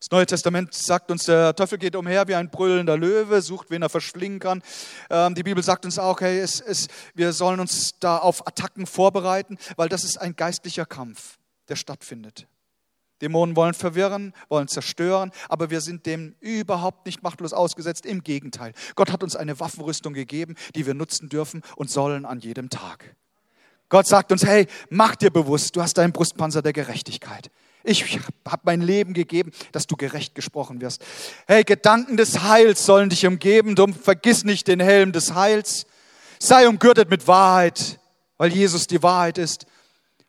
Das 0.00 0.10
Neue 0.12 0.26
Testament 0.26 0.74
sagt 0.74 1.10
uns, 1.10 1.24
der 1.24 1.56
Teufel 1.56 1.76
geht 1.76 1.96
umher 1.96 2.28
wie 2.28 2.36
ein 2.36 2.50
brüllender 2.50 2.96
Löwe, 2.96 3.42
sucht, 3.42 3.70
wen 3.70 3.82
er 3.82 3.88
verschlingen 3.88 4.38
kann. 4.38 4.62
Ähm, 5.10 5.34
die 5.34 5.42
Bibel 5.42 5.62
sagt 5.62 5.84
uns 5.84 5.98
auch, 5.98 6.20
hey, 6.20 6.38
es, 6.38 6.60
es, 6.60 6.86
wir 7.14 7.32
sollen 7.32 7.58
uns 7.58 7.98
da 7.98 8.18
auf 8.18 8.46
Attacken 8.46 8.86
vorbereiten, 8.86 9.58
weil 9.76 9.88
das 9.88 10.04
ist 10.04 10.16
ein 10.20 10.36
geistlicher 10.36 10.86
Kampf, 10.86 11.38
der 11.68 11.74
stattfindet. 11.74 12.46
Dämonen 13.20 13.56
wollen 13.56 13.74
verwirren, 13.74 14.32
wollen 14.48 14.68
zerstören, 14.68 15.32
aber 15.48 15.70
wir 15.70 15.80
sind 15.80 16.06
dem 16.06 16.36
überhaupt 16.38 17.06
nicht 17.06 17.24
machtlos 17.24 17.52
ausgesetzt. 17.52 18.06
Im 18.06 18.22
Gegenteil. 18.22 18.74
Gott 18.94 19.10
hat 19.10 19.24
uns 19.24 19.34
eine 19.34 19.58
Waffenrüstung 19.58 20.14
gegeben, 20.14 20.54
die 20.76 20.86
wir 20.86 20.94
nutzen 20.94 21.28
dürfen 21.28 21.62
und 21.74 21.90
sollen 21.90 22.24
an 22.24 22.38
jedem 22.38 22.70
Tag. 22.70 23.16
Gott 23.88 24.06
sagt 24.06 24.30
uns, 24.30 24.44
hey, 24.44 24.68
mach 24.90 25.16
dir 25.16 25.30
bewusst, 25.30 25.74
du 25.74 25.82
hast 25.82 25.94
deinen 25.94 26.12
Brustpanzer 26.12 26.62
der 26.62 26.72
Gerechtigkeit. 26.72 27.50
Ich 27.84 28.18
habe 28.46 28.62
mein 28.64 28.80
Leben 28.80 29.14
gegeben, 29.14 29.52
dass 29.72 29.86
du 29.86 29.96
gerecht 29.96 30.34
gesprochen 30.34 30.80
wirst. 30.80 31.04
Hey, 31.46 31.64
Gedanken 31.64 32.16
des 32.16 32.42
Heils 32.42 32.84
sollen 32.84 33.08
dich 33.08 33.26
umgeben. 33.26 33.74
Drum 33.74 33.94
vergiss 33.94 34.44
nicht 34.44 34.68
den 34.68 34.80
Helm 34.80 35.12
des 35.12 35.34
Heils. 35.34 35.86
Sei 36.38 36.68
umgürtet 36.68 37.10
mit 37.10 37.26
Wahrheit, 37.26 37.98
weil 38.36 38.52
Jesus 38.52 38.86
die 38.86 39.02
Wahrheit 39.02 39.38
ist. 39.38 39.66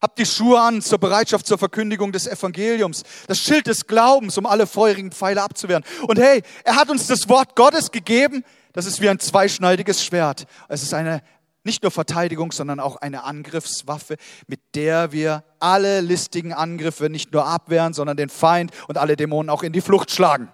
Hab 0.02 0.16
die 0.16 0.26
Schuhe 0.26 0.60
an 0.60 0.82
zur 0.82 0.98
Bereitschaft 0.98 1.46
zur 1.46 1.58
Verkündigung 1.58 2.14
des 2.14 2.26
Evangeliums, 2.26 3.04
das 3.28 3.40
Schild 3.40 3.68
des 3.68 3.86
Glaubens, 3.86 4.38
um 4.38 4.46
alle 4.46 4.66
feurigen 4.66 5.12
Pfeile 5.12 5.42
abzuwehren. 5.42 5.84
Und 6.08 6.18
hey, 6.18 6.42
er 6.64 6.78
hat 6.78 6.90
uns 6.90 7.08
das 7.08 7.28
Wort 7.28 7.56
Gottes 7.56 7.92
gegeben. 7.92 8.46
Das 8.72 8.86
ist 8.86 9.02
wie 9.02 9.10
ein 9.10 9.20
zweischneidiges 9.20 10.04
Schwert. 10.06 10.46
Es 10.70 10.84
ist 10.84 10.94
eine 10.94 11.22
nicht 11.64 11.84
nur 11.84 11.92
Verteidigung, 11.92 12.52
sondern 12.52 12.80
auch 12.80 12.96
eine 12.98 13.24
Angriffswaffe, 13.24 14.16
mit 14.48 14.62
der 14.76 15.12
wir 15.12 15.44
alle 15.60 16.02
listigen 16.02 16.54
Angriffe 16.54 17.10
nicht 17.10 17.34
nur 17.34 17.46
abwehren, 17.46 17.94
sondern 17.94 18.18
den 18.18 18.30
Feind 18.30 18.72
und 18.88 18.98
alle 18.98 19.16
Dämonen 19.16 19.50
auch 19.50 19.64
in 19.64 19.74
die 19.74 19.82
Flucht 19.82 20.12
schlagen. 20.12 20.52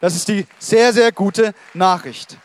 Das 0.00 0.14
ist 0.14 0.28
die 0.28 0.46
sehr, 0.58 0.92
sehr 0.92 1.12
gute 1.12 1.54
Nachricht. 1.74 2.36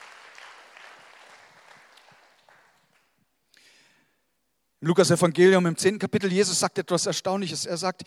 Im 4.79 4.89
Lukas 4.89 5.09
Evangelium 5.09 5.65
im 5.65 5.75
10. 5.75 5.97
Kapitel, 5.97 6.31
Jesus 6.31 6.59
sagt 6.59 6.77
etwas 6.77 7.07
Erstaunliches. 7.07 7.65
Er 7.65 7.77
sagt, 7.77 8.03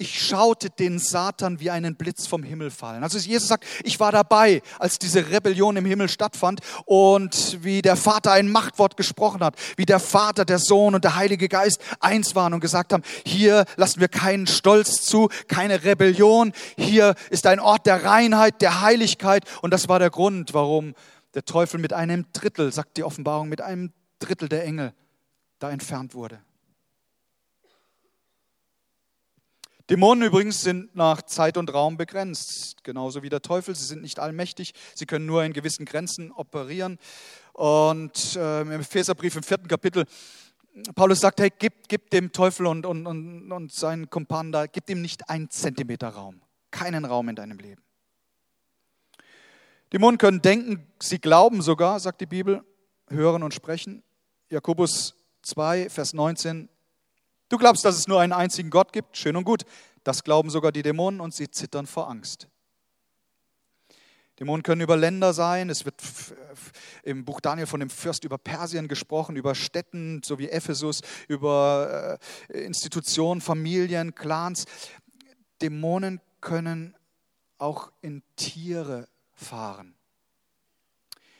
ich 0.00 0.24
schaute 0.24 0.70
den 0.70 1.00
Satan 1.00 1.58
wie 1.58 1.70
einen 1.70 1.96
Blitz 1.96 2.28
vom 2.28 2.44
Himmel 2.44 2.70
fallen. 2.70 3.02
Also 3.02 3.18
Jesus 3.18 3.48
sagt, 3.48 3.64
ich 3.82 3.98
war 3.98 4.12
dabei, 4.12 4.62
als 4.78 5.00
diese 5.00 5.30
Rebellion 5.30 5.76
im 5.76 5.84
Himmel 5.84 6.08
stattfand 6.08 6.60
und 6.84 7.58
wie 7.64 7.82
der 7.82 7.96
Vater 7.96 8.30
ein 8.30 8.48
Machtwort 8.48 8.96
gesprochen 8.96 9.42
hat, 9.42 9.56
wie 9.76 9.86
der 9.86 9.98
Vater, 9.98 10.44
der 10.44 10.60
Sohn 10.60 10.94
und 10.94 11.02
der 11.02 11.16
Heilige 11.16 11.48
Geist 11.48 11.80
eins 11.98 12.36
waren 12.36 12.54
und 12.54 12.60
gesagt 12.60 12.92
haben, 12.92 13.02
hier 13.26 13.64
lassen 13.76 14.00
wir 14.00 14.06
keinen 14.06 14.46
Stolz 14.46 15.02
zu, 15.02 15.28
keine 15.48 15.82
Rebellion, 15.82 16.52
hier 16.76 17.16
ist 17.30 17.46
ein 17.46 17.58
Ort 17.58 17.86
der 17.86 18.04
Reinheit, 18.04 18.62
der 18.62 18.80
Heiligkeit 18.80 19.44
und 19.62 19.72
das 19.72 19.88
war 19.88 19.98
der 19.98 20.10
Grund, 20.10 20.54
warum 20.54 20.94
der 21.34 21.44
Teufel 21.44 21.80
mit 21.80 21.92
einem 21.92 22.24
Drittel, 22.32 22.72
sagt 22.72 22.96
die 22.98 23.04
Offenbarung, 23.04 23.48
mit 23.48 23.60
einem 23.60 23.92
Drittel 24.20 24.48
der 24.48 24.64
Engel 24.64 24.94
da 25.58 25.70
entfernt 25.70 26.14
wurde. 26.14 26.38
Dämonen 29.90 30.22
übrigens 30.22 30.60
sind 30.60 30.94
nach 30.94 31.22
Zeit 31.22 31.56
und 31.56 31.72
Raum 31.72 31.96
begrenzt, 31.96 32.84
genauso 32.84 33.22
wie 33.22 33.30
der 33.30 33.40
Teufel. 33.40 33.74
Sie 33.74 33.86
sind 33.86 34.02
nicht 34.02 34.18
allmächtig, 34.18 34.74
sie 34.94 35.06
können 35.06 35.24
nur 35.24 35.44
in 35.44 35.54
gewissen 35.54 35.86
Grenzen 35.86 36.30
operieren. 36.30 36.98
Und 37.54 38.36
äh, 38.36 38.60
im 38.60 38.72
Epheserbrief 38.72 39.36
im 39.36 39.42
vierten 39.42 39.66
Kapitel, 39.66 40.04
Paulus 40.94 41.20
sagt, 41.20 41.40
hey, 41.40 41.50
gib, 41.58 41.88
gib 41.88 42.10
dem 42.10 42.32
Teufel 42.32 42.66
und, 42.66 42.84
und, 42.84 43.06
und, 43.06 43.50
und 43.50 43.72
seinen 43.72 44.10
Kumpanen 44.10 44.52
da, 44.52 44.66
gib 44.66 44.90
ihm 44.90 45.00
nicht 45.00 45.30
einen 45.30 45.48
Zentimeter 45.48 46.10
Raum, 46.10 46.42
keinen 46.70 47.06
Raum 47.06 47.30
in 47.30 47.36
deinem 47.36 47.58
Leben. 47.58 47.82
Dämonen 49.94 50.18
können 50.18 50.42
denken, 50.42 50.86
sie 51.00 51.18
glauben 51.18 51.62
sogar, 51.62 51.98
sagt 51.98 52.20
die 52.20 52.26
Bibel, 52.26 52.62
hören 53.08 53.42
und 53.42 53.54
sprechen. 53.54 54.02
Jakobus 54.50 55.14
2, 55.42 55.88
Vers 55.88 56.12
19, 56.12 56.68
Du 57.48 57.56
glaubst, 57.56 57.84
dass 57.84 57.96
es 57.96 58.08
nur 58.08 58.20
einen 58.20 58.32
einzigen 58.32 58.70
Gott 58.70 58.92
gibt? 58.92 59.16
Schön 59.16 59.36
und 59.36 59.44
gut. 59.44 59.64
Das 60.04 60.22
glauben 60.22 60.50
sogar 60.50 60.72
die 60.72 60.82
Dämonen 60.82 61.20
und 61.20 61.34
sie 61.34 61.50
zittern 61.50 61.86
vor 61.86 62.08
Angst. 62.08 62.48
Dämonen 64.38 64.62
können 64.62 64.82
über 64.82 64.96
Länder 64.96 65.32
sein. 65.32 65.68
Es 65.68 65.84
wird 65.84 66.00
im 67.02 67.24
Buch 67.24 67.40
Daniel 67.40 67.66
von 67.66 67.80
dem 67.80 67.90
Fürst 67.90 68.24
über 68.24 68.38
Persien 68.38 68.86
gesprochen, 68.86 69.34
über 69.34 69.54
Städten, 69.54 70.22
so 70.22 70.38
wie 70.38 70.48
Ephesus, 70.48 71.00
über 71.26 72.18
äh, 72.48 72.58
Institutionen, 72.60 73.40
Familien, 73.40 74.14
Clans. 74.14 74.66
Dämonen 75.60 76.20
können 76.40 76.96
auch 77.58 77.90
in 78.00 78.22
Tiere 78.36 79.08
fahren. 79.32 79.97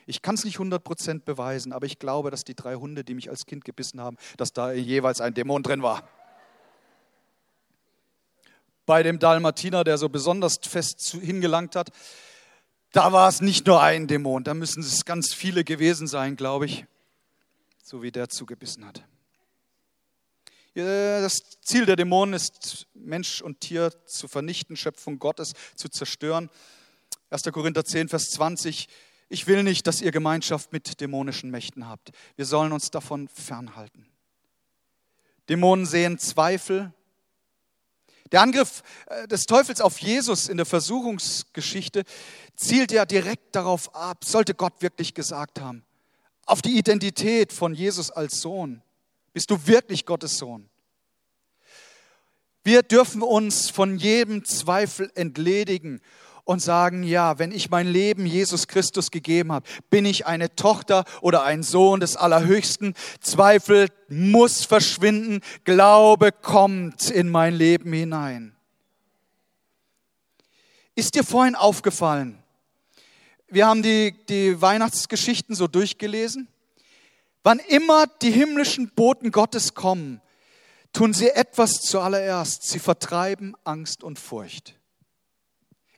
Ich 0.09 0.23
kann 0.23 0.37
es 0.37 0.45
nicht 0.45 0.57
100% 0.57 1.25
beweisen, 1.25 1.75
aber 1.75 1.85
ich 1.85 1.99
glaube, 1.99 2.31
dass 2.31 2.43
die 2.43 2.55
drei 2.55 2.77
Hunde, 2.77 3.05
die 3.05 3.13
mich 3.13 3.29
als 3.29 3.45
Kind 3.45 3.67
gebissen 3.67 4.01
haben, 4.01 4.17
dass 4.39 4.55
da 4.55 4.73
jeweils 4.73 5.21
ein 5.21 5.35
Dämon 5.35 5.63
drin 5.63 5.83
war. 5.83 6.09
Bei 8.87 9.03
dem 9.03 9.19
Dalmatiner, 9.19 9.85
der 9.85 9.99
so 9.99 10.09
besonders 10.09 10.61
fest 10.63 11.11
hingelangt 11.21 11.77
hat, 11.77 11.91
da 12.93 13.13
war 13.13 13.29
es 13.29 13.43
nicht 13.43 13.67
nur 13.67 13.83
ein 13.83 14.07
Dämon, 14.07 14.45
da 14.45 14.55
müssen 14.55 14.83
es 14.83 15.05
ganz 15.05 15.35
viele 15.35 15.63
gewesen 15.63 16.07
sein, 16.07 16.37
glaube 16.37 16.65
ich, 16.65 16.87
so 17.85 18.03
wie 18.03 18.11
der 18.11 18.31
zugebissen 18.31 18.87
hat. 18.87 19.05
Das 20.75 21.61
Ziel 21.61 21.85
der 21.85 21.97
Dämonen 21.97 22.33
ist, 22.33 22.87
Mensch 22.95 23.43
und 23.43 23.61
Tier 23.61 23.93
zu 24.07 24.27
vernichten, 24.27 24.75
Schöpfung 24.75 25.19
Gottes 25.19 25.53
zu 25.77 25.91
zerstören. 25.91 26.49
1. 27.29 27.43
Korinther 27.53 27.85
10, 27.85 28.09
Vers 28.09 28.31
20. 28.31 28.89
Ich 29.29 29.47
will 29.47 29.63
nicht, 29.63 29.87
dass 29.87 30.01
ihr 30.01 30.11
Gemeinschaft 30.11 30.73
mit 30.73 31.01
dämonischen 31.01 31.51
Mächten 31.51 31.87
habt. 31.87 32.11
Wir 32.37 32.47
sollen 32.47 32.73
uns 32.73 32.91
davon 32.91 33.29
fernhalten. 33.29 34.07
Dämonen 35.49 35.87
sehen 35.87 36.19
Zweifel. 36.19 36.93
Der 38.33 38.43
Angriff 38.43 38.83
äh, 39.07 39.27
des 39.29 39.47
Teufels 39.47 39.81
auf 39.81 39.99
Jesus 39.99 40.49
in 40.49 40.57
der 40.57 40.67
Versuchungsgeschichte 40.67 42.05
zielt 42.57 42.93
ja 42.93 43.07
direkt 43.07 43.55
darauf 43.55 43.95
ab, 43.95 44.25
sollte 44.25 44.55
Gott 44.55 44.81
wirklich 44.81 45.15
gesagt 45.15 45.61
haben, 45.61 45.85
auf 46.45 46.61
die 46.61 46.77
Identität 46.79 47.53
von 47.53 47.75
Jesus 47.75 48.11
als 48.11 48.41
Sohn. 48.41 48.83
Bist 49.33 49.51
du 49.51 49.67
wirklich 49.67 50.05
Gottes 50.05 50.39
Sohn? 50.39 50.69
Wir 52.65 52.83
dürfen 52.83 53.23
uns 53.23 53.71
von 53.71 53.97
jedem 53.97 54.45
Zweifel 54.45 55.11
entledigen 55.15 56.03
und 56.49 56.61
sagen, 56.63 57.03
ja, 57.03 57.39
wenn 57.39 57.53
ich 57.53 57.69
mein 57.69 57.87
Leben 57.87 58.25
Jesus 58.25 58.69
Christus 58.69 59.11
gegeben 59.11 59.53
habe, 59.53 59.69
bin 59.91 60.07
ich 60.07 60.27
eine 60.27 60.57
Tochter 60.57 61.05
oder 61.21 61.43
ein 61.43 61.63
Sohn 61.63 62.01
des 62.01 62.17
Allerhöchsten. 62.17 62.95
Zweifel 63.21 63.89
muss 64.09 64.65
verschwinden, 64.65 65.43
Glaube 65.65 66.33
kommt 66.33 67.11
in 67.11 67.29
mein 67.29 67.55
Leben 67.55 67.93
hinein. 67.93 68.57
Ist 70.95 71.17
dir 71.17 71.23
vorhin 71.23 71.55
aufgefallen, 71.55 72.43
wir 73.49 73.67
haben 73.67 73.83
die, 73.83 74.15
die 74.31 74.59
Weihnachtsgeschichten 74.59 75.55
so 75.55 75.67
durchgelesen. 75.67 76.49
Wann 77.43 77.59
immer 77.59 78.07
die 78.23 78.31
himmlischen 78.31 78.89
Boten 78.95 79.33
Gottes 79.33 79.75
kommen, 79.75 80.23
tun 80.95 81.13
sie 81.13 81.29
etwas 81.29 81.83
zuallererst. 81.83 82.63
Sie 82.63 82.79
vertreiben 82.79 83.55
Angst 83.65 84.03
und 84.03 84.19
Furcht. 84.19 84.78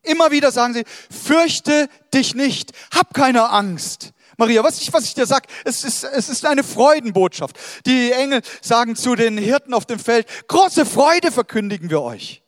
Immer 0.02 0.30
wieder 0.30 0.50
sagen 0.50 0.74
sie, 0.74 0.84
fürchte 1.10 1.88
dich 2.14 2.34
nicht, 2.34 2.72
hab 2.92 3.12
keine 3.14 3.50
Angst. 3.50 4.12
Maria, 4.36 4.64
was 4.64 4.80
ich, 4.80 4.90
was 4.92 5.04
ich 5.04 5.14
dir 5.14 5.26
sag, 5.26 5.46
es 5.66 5.84
ist, 5.84 6.02
es 6.02 6.30
ist 6.30 6.46
eine 6.46 6.64
Freudenbotschaft. 6.64 7.58
Die 7.84 8.10
Engel 8.10 8.40
sagen 8.62 8.96
zu 8.96 9.14
den 9.14 9.36
Hirten 9.36 9.74
auf 9.74 9.84
dem 9.84 9.98
Feld, 9.98 10.26
große 10.48 10.86
Freude 10.86 11.30
verkündigen 11.30 11.90
wir 11.90 12.00
euch. 12.00 12.42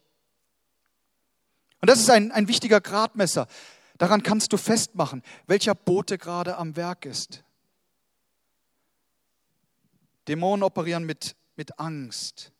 Und 1.82 1.90
das 1.90 2.00
ist 2.00 2.08
ein, 2.08 2.32
ein 2.32 2.48
wichtiger 2.48 2.80
Gradmesser. 2.80 3.46
Daran 3.98 4.22
kannst 4.22 4.52
du 4.54 4.56
festmachen, 4.56 5.22
welcher 5.46 5.74
Bote 5.74 6.16
gerade 6.16 6.56
am 6.56 6.76
Werk 6.76 7.04
ist. 7.04 7.44
Dämonen 10.28 10.62
operieren 10.62 11.04
mit, 11.04 11.36
mit 11.56 11.78
Angst. 11.78 12.52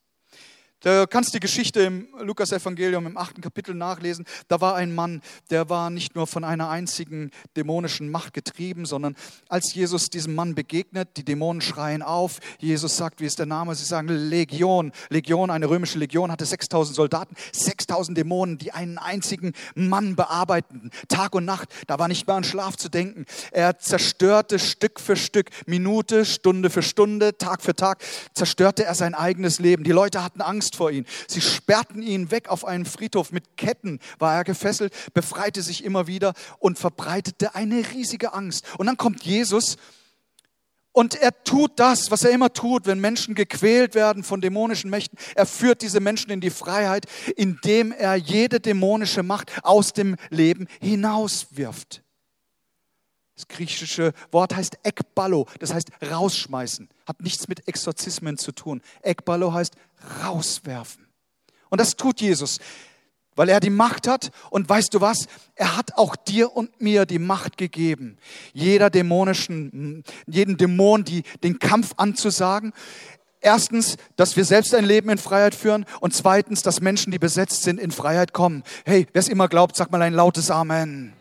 Du 0.83 1.07
kannst 1.07 1.33
die 1.33 1.39
Geschichte 1.39 1.81
im 1.83 2.09
Lukas-Evangelium 2.19 3.07
im 3.07 3.17
achten 3.17 3.41
Kapitel 3.41 3.73
nachlesen. 3.73 4.25
Da 4.49 4.61
war 4.61 4.75
ein 4.75 4.93
Mann, 4.93 5.23
der 5.49 5.71
war 5.71 5.91
nicht 5.91 6.17
nur 6.17 6.27
von 6.27 6.43
einer 6.43 6.71
einzigen 6.71 7.31
dämonischen 7.57 8.11
Macht 8.11 8.33
getrieben, 8.33 8.85
sondern 8.85 9.15
als 9.49 9.75
Jesus 9.75 10.11
diesem 10.11 10.35
Mann 10.35 10.57
begegnet, 10.57 11.11
die 11.17 11.25
Dämonen 11.25 11.61
schreien 11.61 12.03
auf. 12.03 12.41
Jesus 12.59 12.97
sagt, 12.97 13.21
wie 13.21 13.27
ist 13.27 13.39
der 13.39 13.47
Name? 13.47 13.77
Sie 13.77 13.85
sagen 13.85 14.09
Legion. 14.09 14.91
Legion, 15.09 15.51
eine 15.51 15.71
römische 15.71 16.01
Legion 16.01 16.33
hatte 16.33 16.45
6000 16.45 16.97
Soldaten, 16.97 17.37
6000 17.53 18.19
Dämonen, 18.19 18.59
die 18.59 18.73
einen 18.73 18.99
einzigen 18.99 19.53
Mann 19.77 20.17
bearbeiteten. 20.17 20.91
Tag 21.07 21.37
und 21.37 21.45
Nacht, 21.45 21.69
da 21.87 22.01
war 22.01 22.09
nicht 22.09 22.27
mehr 22.27 22.35
an 22.35 22.43
Schlaf 22.43 22.77
zu 22.77 22.89
denken. 22.89 23.25
Er 23.53 23.79
zerstörte 23.79 24.59
Stück 24.59 24.99
für 24.99 25.15
Stück, 25.15 25.51
Minute, 25.67 26.25
Stunde 26.25 26.71
für 26.71 26.83
Stunde, 26.83 27.39
Tag 27.39 27.63
für 27.63 27.77
Tag, 27.77 28.03
zerstörte 28.35 28.85
er 28.85 28.97
sein 28.97 29.15
eigenes 29.15 29.61
Leben. 29.61 29.85
Die 29.85 29.93
Leute 29.93 30.25
hatten 30.25 30.41
Angst 30.41 30.72
Angst 30.73 30.77
vor 30.77 30.91
ihm. 30.91 31.05
Sie 31.29 31.41
sperrten 31.41 32.03
ihn 32.03 32.31
weg 32.31 32.49
auf 32.49 32.65
einen 32.65 32.87
Friedhof. 32.87 33.33
Mit 33.33 33.57
Ketten 33.57 34.01
war 34.19 34.35
er 34.37 34.45
gefesselt, 34.45 34.93
befreite 35.13 35.63
sich 35.63 35.85
immer 35.85 36.07
wieder 36.07 36.33
und 36.59 36.79
verbreitete 36.79 37.55
eine 37.55 37.83
riesige 37.93 38.33
Angst. 38.33 38.65
Und 38.79 38.87
dann 38.87 38.97
kommt 38.97 39.23
Jesus 39.23 39.77
und 40.93 41.15
er 41.15 41.33
tut 41.45 41.73
das, 41.77 42.11
was 42.11 42.25
er 42.25 42.31
immer 42.33 42.53
tut, 42.53 42.87
wenn 42.87 43.01
Menschen 43.01 43.35
gequält 43.35 43.95
werden 43.95 44.23
von 44.25 44.41
dämonischen 44.41 44.91
Mächten. 44.91 45.19
Er 45.35 45.47
führt 45.47 45.83
diese 45.83 46.01
Menschen 46.01 46.31
in 46.31 46.41
die 46.41 46.51
Freiheit, 46.51 47.07
indem 47.37 47.93
er 47.93 48.17
jede 48.17 48.61
dämonische 48.61 49.23
Macht 49.23 49.53
aus 49.63 49.93
dem 49.93 50.17
Leben 50.31 50.69
hinauswirft. 50.81 52.03
Das 53.35 53.49
griechische 53.49 54.13
Wort 54.31 54.55
heißt 54.55 54.79
ekballo, 54.85 55.47
das 55.59 55.73
heißt 55.73 55.91
rausschmeißen, 56.03 56.89
hat 57.07 57.21
nichts 57.21 57.49
mit 57.49 57.67
Exorzismen 57.67 58.37
zu 58.37 58.53
tun. 58.53 58.83
Ekballo 59.03 59.53
heißt 59.53 59.75
rauswerfen. 60.23 61.07
Und 61.69 61.81
das 61.81 61.97
tut 61.97 62.21
Jesus, 62.21 62.59
weil 63.35 63.49
er 63.49 63.61
die 63.61 63.71
Macht 63.71 64.07
hat. 64.07 64.31
Und 64.51 64.69
weißt 64.69 64.93
du 64.95 65.01
was? 65.01 65.27
Er 65.55 65.77
hat 65.77 65.97
auch 65.97 66.17
dir 66.17 66.55
und 66.55 66.81
mir 66.81 67.07
die 67.07 67.19
Macht 67.19 67.57
gegeben, 67.57 68.19
jeder 68.53 68.91
dämonischen, 68.91 70.05
jeden 70.27 70.57
Dämon 70.57 71.05
die, 71.05 71.23
den 71.43 71.59
Kampf 71.59 71.95
anzusagen. 71.97 72.73
Erstens, 73.41 73.97
dass 74.17 74.37
wir 74.37 74.45
selbst 74.45 74.73
ein 74.75 74.85
Leben 74.85 75.11
in 75.11 75.19
Freiheit 75.19 75.55
führen 75.55 75.85
und 76.01 76.15
zweitens, 76.15 76.63
dass 76.63 76.81
Menschen, 76.81 77.11
die 77.11 77.19
besetzt 77.19 77.65
sind, 77.65 77.81
in 77.81 77.91
Freiheit 77.91 78.33
kommen. 78.33 78.63
Hey, 78.85 79.07
wer 79.13 79.21
es 79.21 79.29
immer 79.29 79.49
glaubt, 79.49 79.75
sag 79.75 79.91
mal 79.91 80.03
ein 80.03 80.15
lautes 80.15 80.51
Amen. 80.51 81.13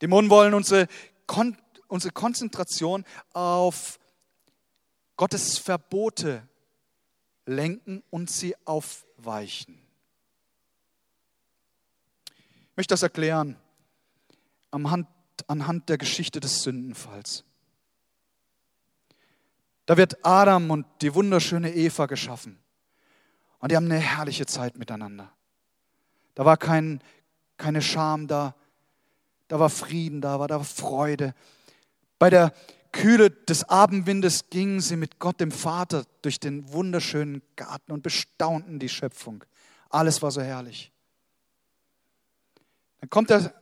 Dämonen 0.00 0.30
wollen 0.30 0.54
unsere, 0.54 0.86
Kon 1.26 1.56
unsere 1.88 2.12
Konzentration 2.12 3.04
auf 3.32 3.98
Gottes 5.16 5.58
Verbote 5.58 6.46
lenken 7.46 8.02
und 8.10 8.30
sie 8.30 8.54
aufweichen. 8.64 9.78
Ich 12.70 12.76
möchte 12.76 12.92
das 12.92 13.02
erklären 13.02 13.56
anhand, 14.70 15.08
anhand 15.46 15.88
der 15.88 15.98
Geschichte 15.98 16.40
des 16.40 16.62
Sündenfalls. 16.62 17.44
Da 19.86 19.96
wird 19.96 20.24
Adam 20.24 20.70
und 20.70 20.86
die 21.00 21.14
wunderschöne 21.14 21.72
Eva 21.72 22.06
geschaffen. 22.06 22.58
Und 23.60 23.72
die 23.72 23.76
haben 23.76 23.86
eine 23.86 23.98
herrliche 23.98 24.46
Zeit 24.46 24.76
miteinander. 24.76 25.32
Da 26.34 26.44
war 26.44 26.56
kein, 26.56 27.00
keine 27.56 27.80
Scham 27.80 28.26
da, 28.26 28.54
da 29.48 29.58
war 29.58 29.70
Frieden, 29.70 30.20
da 30.20 30.38
war 30.38 30.48
da 30.48 30.62
Freude. 30.62 31.34
Bei 32.18 32.28
der 32.28 32.52
Kühle 32.96 33.30
des 33.30 33.68
Abendwindes 33.68 34.48
gingen 34.48 34.80
sie 34.80 34.96
mit 34.96 35.18
Gott 35.18 35.38
dem 35.38 35.50
Vater 35.50 36.04
durch 36.22 36.40
den 36.40 36.72
wunderschönen 36.72 37.42
Garten 37.54 37.92
und 37.92 38.02
bestaunten 38.02 38.78
die 38.78 38.88
Schöpfung. 38.88 39.44
Alles 39.90 40.22
war 40.22 40.30
so 40.30 40.40
herrlich. 40.40 40.90
Dann 43.00 43.10
kommt 43.10 43.28
der, 43.28 43.52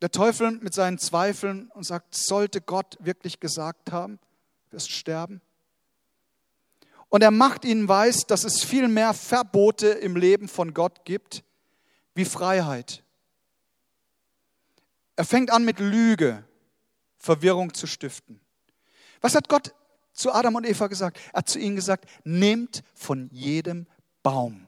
der 0.00 0.12
Teufel 0.12 0.52
mit 0.52 0.74
seinen 0.74 0.98
Zweifeln 0.98 1.70
und 1.70 1.84
sagt, 1.84 2.14
sollte 2.14 2.60
Gott 2.60 2.96
wirklich 3.00 3.40
gesagt 3.40 3.90
haben, 3.90 4.20
wirst 4.70 4.92
sterben? 4.92 5.40
Und 7.08 7.22
er 7.22 7.32
macht 7.32 7.64
ihnen 7.64 7.88
weiß, 7.88 8.26
dass 8.28 8.44
es 8.44 8.62
viel 8.62 8.86
mehr 8.86 9.12
Verbote 9.12 9.88
im 9.88 10.14
Leben 10.14 10.46
von 10.46 10.72
Gott 10.72 11.04
gibt 11.04 11.42
wie 12.14 12.24
Freiheit. 12.24 13.02
Er 15.16 15.24
fängt 15.24 15.50
an 15.50 15.64
mit 15.64 15.80
Lüge, 15.80 16.44
Verwirrung 17.18 17.74
zu 17.74 17.88
stiften. 17.88 18.40
Was 19.22 19.34
hat 19.34 19.48
Gott 19.48 19.74
zu 20.12 20.32
Adam 20.32 20.56
und 20.56 20.66
Eva 20.66 20.88
gesagt? 20.88 21.18
Er 21.32 21.38
hat 21.38 21.48
zu 21.48 21.58
ihnen 21.58 21.76
gesagt, 21.76 22.04
nehmt 22.24 22.82
von 22.94 23.30
jedem 23.32 23.86
Baum, 24.22 24.66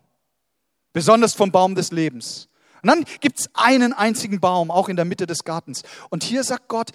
besonders 0.93 1.35
vom 1.35 1.53
Baum 1.53 1.75
des 1.75 1.93
Lebens. 1.93 2.49
Und 2.83 2.89
dann 2.89 3.05
gibt 3.21 3.41
es 3.41 3.51
einen 3.55 3.93
einzigen 3.93 4.41
Baum, 4.41 4.71
auch 4.71 4.89
in 4.89 4.97
der 4.97 5.05
Mitte 5.05 5.27
des 5.27 5.45
Gartens. 5.45 5.83
Und 6.11 6.23
hier 6.23 6.45
sagt 6.45 6.69
Gott, 6.69 6.91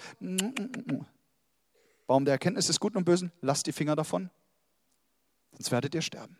Baum 2.06 2.24
der 2.24 2.32
Erkenntnis 2.32 2.66
des 2.66 2.80
Guten 2.80 2.98
und 2.98 3.04
Bösen, 3.04 3.32
lasst 3.40 3.66
die 3.66 3.72
Finger 3.72 3.94
davon, 3.94 4.30
sonst 5.52 5.70
werdet 5.70 5.94
ihr 5.94 6.02
sterben. 6.02 6.36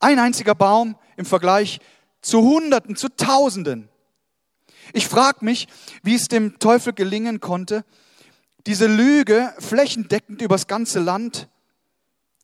Ein 0.00 0.18
einziger 0.18 0.54
Baum 0.54 0.96
im 1.16 1.24
Vergleich 1.24 1.80
zu 2.20 2.42
Hunderten, 2.42 2.96
zu 2.96 3.08
Tausenden. 3.08 3.88
Ich 4.92 5.08
frage 5.08 5.44
mich, 5.44 5.68
wie 6.02 6.14
es 6.14 6.28
dem 6.28 6.58
Teufel 6.58 6.92
gelingen 6.92 7.40
konnte, 7.40 7.84
diese 8.66 8.86
Lüge 8.86 9.52
flächendeckend 9.58 10.40
übers 10.40 10.66
ganze 10.66 11.00
Land, 11.00 11.48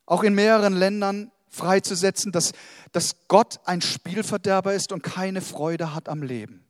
auch 0.06 0.22
in 0.22 0.34
mehreren 0.34 0.74
Ländern 0.74 1.30
freizusetzen, 1.48 2.32
dass, 2.32 2.52
dass 2.92 3.16
Gott 3.28 3.60
ein 3.64 3.80
Spielverderber 3.80 4.74
ist 4.74 4.92
und 4.92 5.02
keine 5.02 5.40
Freude 5.40 5.94
hat 5.94 6.08
am 6.08 6.22
Leben. 6.22 6.64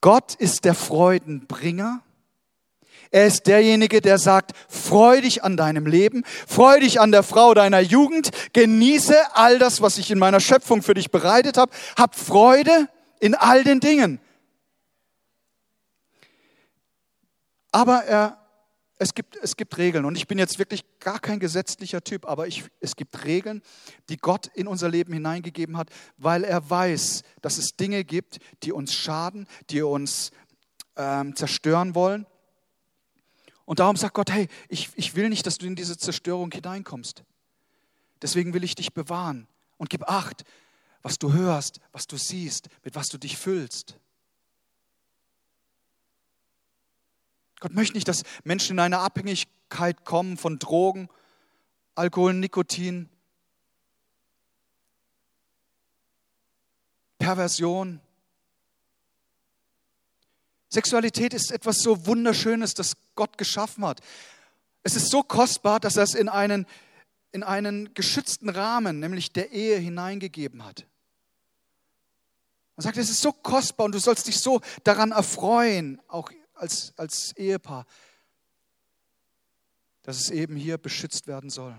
Gott 0.00 0.34
ist 0.34 0.64
der 0.64 0.74
Freudenbringer. 0.74 2.02
Er 3.10 3.26
ist 3.26 3.46
derjenige, 3.46 4.00
der 4.00 4.18
sagt, 4.18 4.52
freu 4.68 5.20
dich 5.20 5.42
an 5.42 5.56
deinem 5.56 5.86
Leben, 5.86 6.24
freu 6.46 6.80
dich 6.80 7.00
an 7.00 7.12
der 7.12 7.22
Frau 7.22 7.54
deiner 7.54 7.80
Jugend, 7.80 8.30
genieße 8.52 9.16
all 9.34 9.58
das, 9.58 9.80
was 9.80 9.98
ich 9.98 10.10
in 10.10 10.18
meiner 10.18 10.40
Schöpfung 10.40 10.82
für 10.82 10.94
dich 10.94 11.10
bereitet 11.10 11.56
habe, 11.56 11.72
hab 11.96 12.16
Freude 12.16 12.88
in 13.20 13.34
all 13.34 13.64
den 13.64 13.80
Dingen. 13.80 14.20
Aber 17.76 18.04
er, 18.04 18.38
es, 18.98 19.12
gibt, 19.12 19.36
es 19.36 19.54
gibt 19.54 19.76
Regeln 19.76 20.06
und 20.06 20.16
ich 20.16 20.26
bin 20.26 20.38
jetzt 20.38 20.58
wirklich 20.58 20.82
gar 20.98 21.18
kein 21.18 21.38
gesetzlicher 21.38 22.02
Typ, 22.02 22.24
aber 22.24 22.46
ich, 22.46 22.64
es 22.80 22.96
gibt 22.96 23.26
Regeln, 23.26 23.60
die 24.08 24.16
Gott 24.16 24.46
in 24.54 24.66
unser 24.66 24.88
Leben 24.88 25.12
hineingegeben 25.12 25.76
hat, 25.76 25.90
weil 26.16 26.42
er 26.44 26.70
weiß, 26.70 27.22
dass 27.42 27.58
es 27.58 27.76
Dinge 27.76 28.02
gibt, 28.02 28.38
die 28.62 28.72
uns 28.72 28.94
schaden, 28.94 29.46
die 29.68 29.82
uns 29.82 30.30
ähm, 30.96 31.36
zerstören 31.36 31.94
wollen. 31.94 32.24
Und 33.66 33.80
darum 33.80 33.96
sagt 33.96 34.14
Gott, 34.14 34.32
hey, 34.32 34.48
ich, 34.70 34.88
ich 34.94 35.14
will 35.14 35.28
nicht, 35.28 35.44
dass 35.44 35.58
du 35.58 35.66
in 35.66 35.76
diese 35.76 35.98
Zerstörung 35.98 36.50
hineinkommst. 36.50 37.24
Deswegen 38.22 38.54
will 38.54 38.64
ich 38.64 38.74
dich 38.74 38.94
bewahren 38.94 39.48
und 39.76 39.90
gib 39.90 40.08
Acht, 40.08 40.44
was 41.02 41.18
du 41.18 41.34
hörst, 41.34 41.80
was 41.92 42.06
du 42.06 42.16
siehst, 42.16 42.70
mit 42.84 42.94
was 42.94 43.10
du 43.10 43.18
dich 43.18 43.36
füllst. 43.36 43.98
Gott 47.66 47.74
möchte 47.74 47.96
nicht, 47.96 48.06
dass 48.06 48.22
Menschen 48.44 48.74
in 48.74 48.78
eine 48.78 49.00
Abhängigkeit 49.00 50.04
kommen 50.04 50.36
von 50.36 50.60
Drogen, 50.60 51.08
Alkohol, 51.96 52.32
Nikotin, 52.32 53.08
Perversion. 57.18 58.00
Sexualität 60.68 61.34
ist 61.34 61.50
etwas 61.50 61.78
so 61.78 62.06
Wunderschönes, 62.06 62.74
das 62.74 62.92
Gott 63.16 63.36
geschaffen 63.36 63.84
hat. 63.84 64.00
Es 64.84 64.94
ist 64.94 65.10
so 65.10 65.24
kostbar, 65.24 65.80
dass 65.80 65.96
er 65.96 66.04
es 66.04 66.14
in 66.14 66.28
einen, 66.28 66.66
in 67.32 67.42
einen 67.42 67.94
geschützten 67.94 68.48
Rahmen, 68.48 69.00
nämlich 69.00 69.32
der 69.32 69.50
Ehe, 69.50 69.78
hineingegeben 69.78 70.64
hat. 70.64 70.86
Er 72.76 72.84
sagt, 72.84 72.96
es 72.96 73.10
ist 73.10 73.22
so 73.22 73.32
kostbar 73.32 73.86
und 73.86 73.92
du 73.96 73.98
sollst 73.98 74.28
dich 74.28 74.38
so 74.38 74.60
daran 74.84 75.10
erfreuen, 75.10 76.00
auch 76.06 76.30
als, 76.56 76.92
als 76.96 77.32
Ehepaar, 77.36 77.86
dass 80.02 80.18
es 80.18 80.30
eben 80.30 80.56
hier 80.56 80.78
beschützt 80.78 81.26
werden 81.26 81.50
soll. 81.50 81.76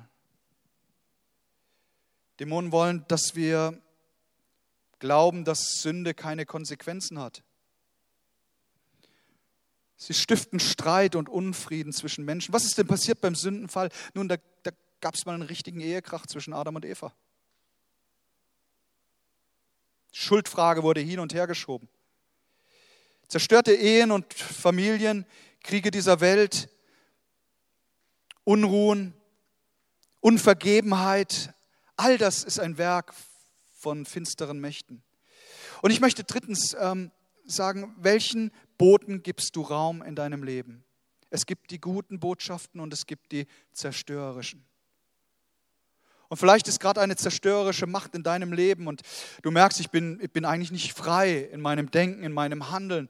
Dämonen 2.39 2.71
wollen, 2.71 3.05
dass 3.07 3.35
wir 3.35 3.81
glauben, 4.99 5.45
dass 5.45 5.79
Sünde 5.81 6.13
keine 6.13 6.45
Konsequenzen 6.45 7.19
hat. 7.19 7.43
Sie 9.95 10.13
stiften 10.13 10.59
Streit 10.59 11.15
und 11.15 11.27
Unfrieden 11.27 11.91
zwischen 11.91 12.23
Menschen. 12.23 12.53
Was 12.53 12.65
ist 12.65 12.77
denn 12.77 12.87
passiert 12.87 13.19
beim 13.19 13.33
Sündenfall? 13.33 13.89
Nun, 14.13 14.27
da, 14.27 14.37
da 14.61 14.71
gab 15.01 15.15
es 15.15 15.25
mal 15.25 15.33
einen 15.33 15.43
richtigen 15.43 15.79
Ehekrach 15.79 16.27
zwischen 16.27 16.53
Adam 16.53 16.75
und 16.75 16.85
Eva. 16.85 17.13
Schuldfrage 20.11 20.83
wurde 20.83 21.01
hin 21.01 21.19
und 21.19 21.33
her 21.33 21.47
geschoben. 21.47 21.89
Zerstörte 23.27 23.73
Ehen 23.73 24.11
und 24.11 24.33
Familien, 24.33 25.25
Kriege 25.61 25.91
dieser 25.91 26.21
Welt, 26.21 26.69
Unruhen, 28.45 29.13
Unvergebenheit, 30.21 31.53
all 31.97 32.17
das 32.17 32.45
ist 32.45 32.57
ein 32.57 32.77
Werk 32.77 33.13
von 33.73 34.05
finsteren 34.05 34.59
Mächten. 34.61 35.03
Und 35.81 35.91
ich 35.91 35.99
möchte 35.99 36.23
drittens 36.23 36.75
ähm, 36.79 37.11
sagen, 37.45 37.93
welchen 37.97 38.51
Boten 38.77 39.23
gibst 39.23 39.57
du 39.57 39.61
Raum 39.61 40.01
in 40.01 40.15
deinem 40.15 40.43
Leben? 40.43 40.85
Es 41.29 41.45
gibt 41.45 41.71
die 41.71 41.81
guten 41.81 42.21
Botschaften 42.21 42.79
und 42.79 42.93
es 42.93 43.07
gibt 43.07 43.33
die 43.33 43.47
zerstörerischen. 43.73 44.65
Und 46.29 46.37
vielleicht 46.37 46.67
ist 46.67 46.79
gerade 46.79 47.01
eine 47.01 47.15
zerstörerische 47.15 47.87
Macht 47.87 48.15
in 48.15 48.23
deinem 48.23 48.51
Leben 48.51 48.87
und 48.87 49.01
du 49.43 49.51
merkst, 49.51 49.79
ich 49.79 49.89
bin, 49.89 50.19
ich 50.21 50.31
bin 50.31 50.45
eigentlich 50.45 50.71
nicht 50.71 50.93
frei 50.93 51.37
in 51.51 51.61
meinem 51.61 51.89
Denken, 51.89 52.23
in 52.23 52.33
meinem 52.33 52.69
Handeln. 52.71 53.09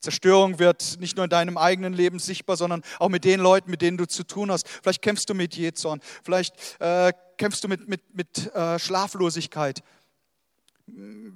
Zerstörung 0.00 0.58
wird 0.58 0.98
nicht 1.00 1.16
nur 1.16 1.24
in 1.24 1.30
deinem 1.30 1.56
eigenen 1.56 1.92
Leben 1.92 2.18
sichtbar, 2.20 2.56
sondern 2.56 2.82
auch 2.98 3.08
mit 3.08 3.24
den 3.24 3.40
Leuten, 3.40 3.70
mit 3.70 3.82
denen 3.82 3.96
du 3.96 4.06
zu 4.06 4.22
tun 4.24 4.50
hast. 4.50 4.68
Vielleicht 4.68 5.02
kämpfst 5.02 5.28
du 5.28 5.34
mit 5.34 5.56
Jezorn, 5.56 6.00
vielleicht 6.22 6.54
äh, 6.80 7.12
kämpfst 7.36 7.64
du 7.64 7.68
mit, 7.68 7.88
mit, 7.88 8.14
mit 8.14 8.54
äh, 8.54 8.78
Schlaflosigkeit, 8.78 9.82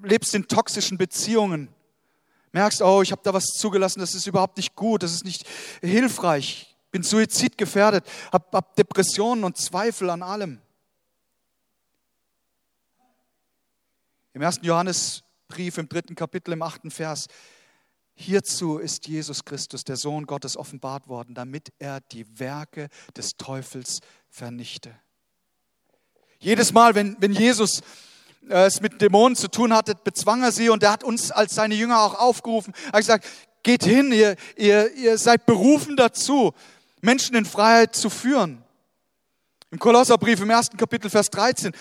lebst 0.02 0.34
in 0.34 0.46
toxischen 0.46 0.96
Beziehungen, 0.96 1.68
merkst, 2.52 2.82
oh, 2.82 3.02
ich 3.02 3.10
habe 3.10 3.22
da 3.24 3.34
was 3.34 3.46
zugelassen, 3.46 4.00
das 4.00 4.14
ist 4.14 4.26
überhaupt 4.26 4.56
nicht 4.56 4.76
gut, 4.76 5.02
das 5.02 5.12
ist 5.12 5.24
nicht 5.24 5.44
hilfreich, 5.80 6.71
bin 6.92 7.02
suizidgefährdet, 7.02 8.04
habe 8.32 8.46
hab 8.52 8.76
Depressionen 8.76 9.44
und 9.44 9.56
Zweifel 9.56 10.10
an 10.10 10.22
allem. 10.22 10.60
Im 14.34 14.42
ersten 14.42 14.64
Johannesbrief 14.64 15.78
im 15.78 15.88
dritten 15.88 16.14
Kapitel 16.14 16.52
im 16.52 16.62
achten 16.62 16.90
Vers 16.90 17.26
Hierzu 18.14 18.78
ist 18.78 19.08
Jesus 19.08 19.44
Christus, 19.44 19.84
der 19.84 19.96
Sohn 19.96 20.26
Gottes, 20.26 20.56
offenbart 20.56 21.08
worden, 21.08 21.34
damit 21.34 21.72
er 21.78 22.00
die 22.00 22.38
Werke 22.38 22.88
des 23.16 23.36
Teufels 23.36 24.00
vernichte. 24.28 24.94
Jedes 26.38 26.72
Mal, 26.72 26.94
wenn, 26.94 27.16
wenn 27.20 27.32
Jesus 27.32 27.80
äh, 28.48 28.66
es 28.66 28.80
mit 28.80 29.00
Dämonen 29.00 29.34
zu 29.34 29.48
tun 29.48 29.72
hatte, 29.72 29.94
bezwang 29.94 30.42
er 30.42 30.52
sie 30.52 30.68
und 30.68 30.82
er 30.82 30.92
hat 30.92 31.04
uns 31.04 31.30
als 31.30 31.54
seine 31.54 31.74
Jünger 31.74 32.02
auch 32.02 32.14
aufgerufen. 32.14 32.74
Er 32.86 32.92
hat 32.92 33.00
gesagt, 33.00 33.26
geht 33.62 33.84
hin, 33.84 34.12
ihr, 34.12 34.36
ihr, 34.56 34.92
ihr 34.94 35.18
seid 35.18 35.46
berufen 35.46 35.96
dazu, 35.96 36.52
Menschen 37.02 37.36
in 37.36 37.44
Freiheit 37.44 37.94
zu 37.94 38.08
führen. 38.08 38.64
Im 39.70 39.78
Kolosserbrief 39.78 40.40
im 40.40 40.50
ersten 40.50 40.76
Kapitel, 40.76 41.10
Vers 41.10 41.30
13. 41.30 41.72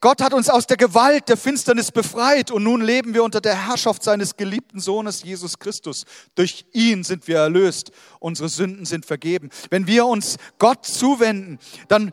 Gott 0.00 0.22
hat 0.22 0.32
uns 0.32 0.48
aus 0.48 0.66
der 0.66 0.76
Gewalt 0.76 1.28
der 1.28 1.36
Finsternis 1.36 1.92
befreit 1.92 2.50
und 2.50 2.62
nun 2.62 2.80
leben 2.80 3.12
wir 3.12 3.22
unter 3.22 3.40
der 3.40 3.66
Herrschaft 3.66 4.02
seines 4.02 4.36
geliebten 4.36 4.80
Sohnes 4.80 5.22
Jesus 5.22 5.58
Christus. 5.58 6.04
Durch 6.34 6.64
ihn 6.72 7.04
sind 7.04 7.28
wir 7.28 7.38
erlöst, 7.38 7.92
unsere 8.18 8.48
Sünden 8.48 8.86
sind 8.86 9.04
vergeben. 9.04 9.50
Wenn 9.68 9.86
wir 9.86 10.06
uns 10.06 10.38
Gott 10.58 10.86
zuwenden, 10.86 11.58
dann 11.88 12.12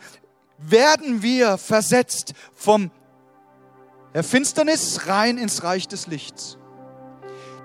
werden 0.58 1.21
wir 1.21 1.58
versetzt 1.58 2.34
vom 2.53 2.91
der 4.13 4.23
Finsternis 4.23 5.08
rein 5.08 5.38
ins 5.38 5.63
Reich 5.63 5.88
des 5.88 6.08
Lichts. 6.08 6.58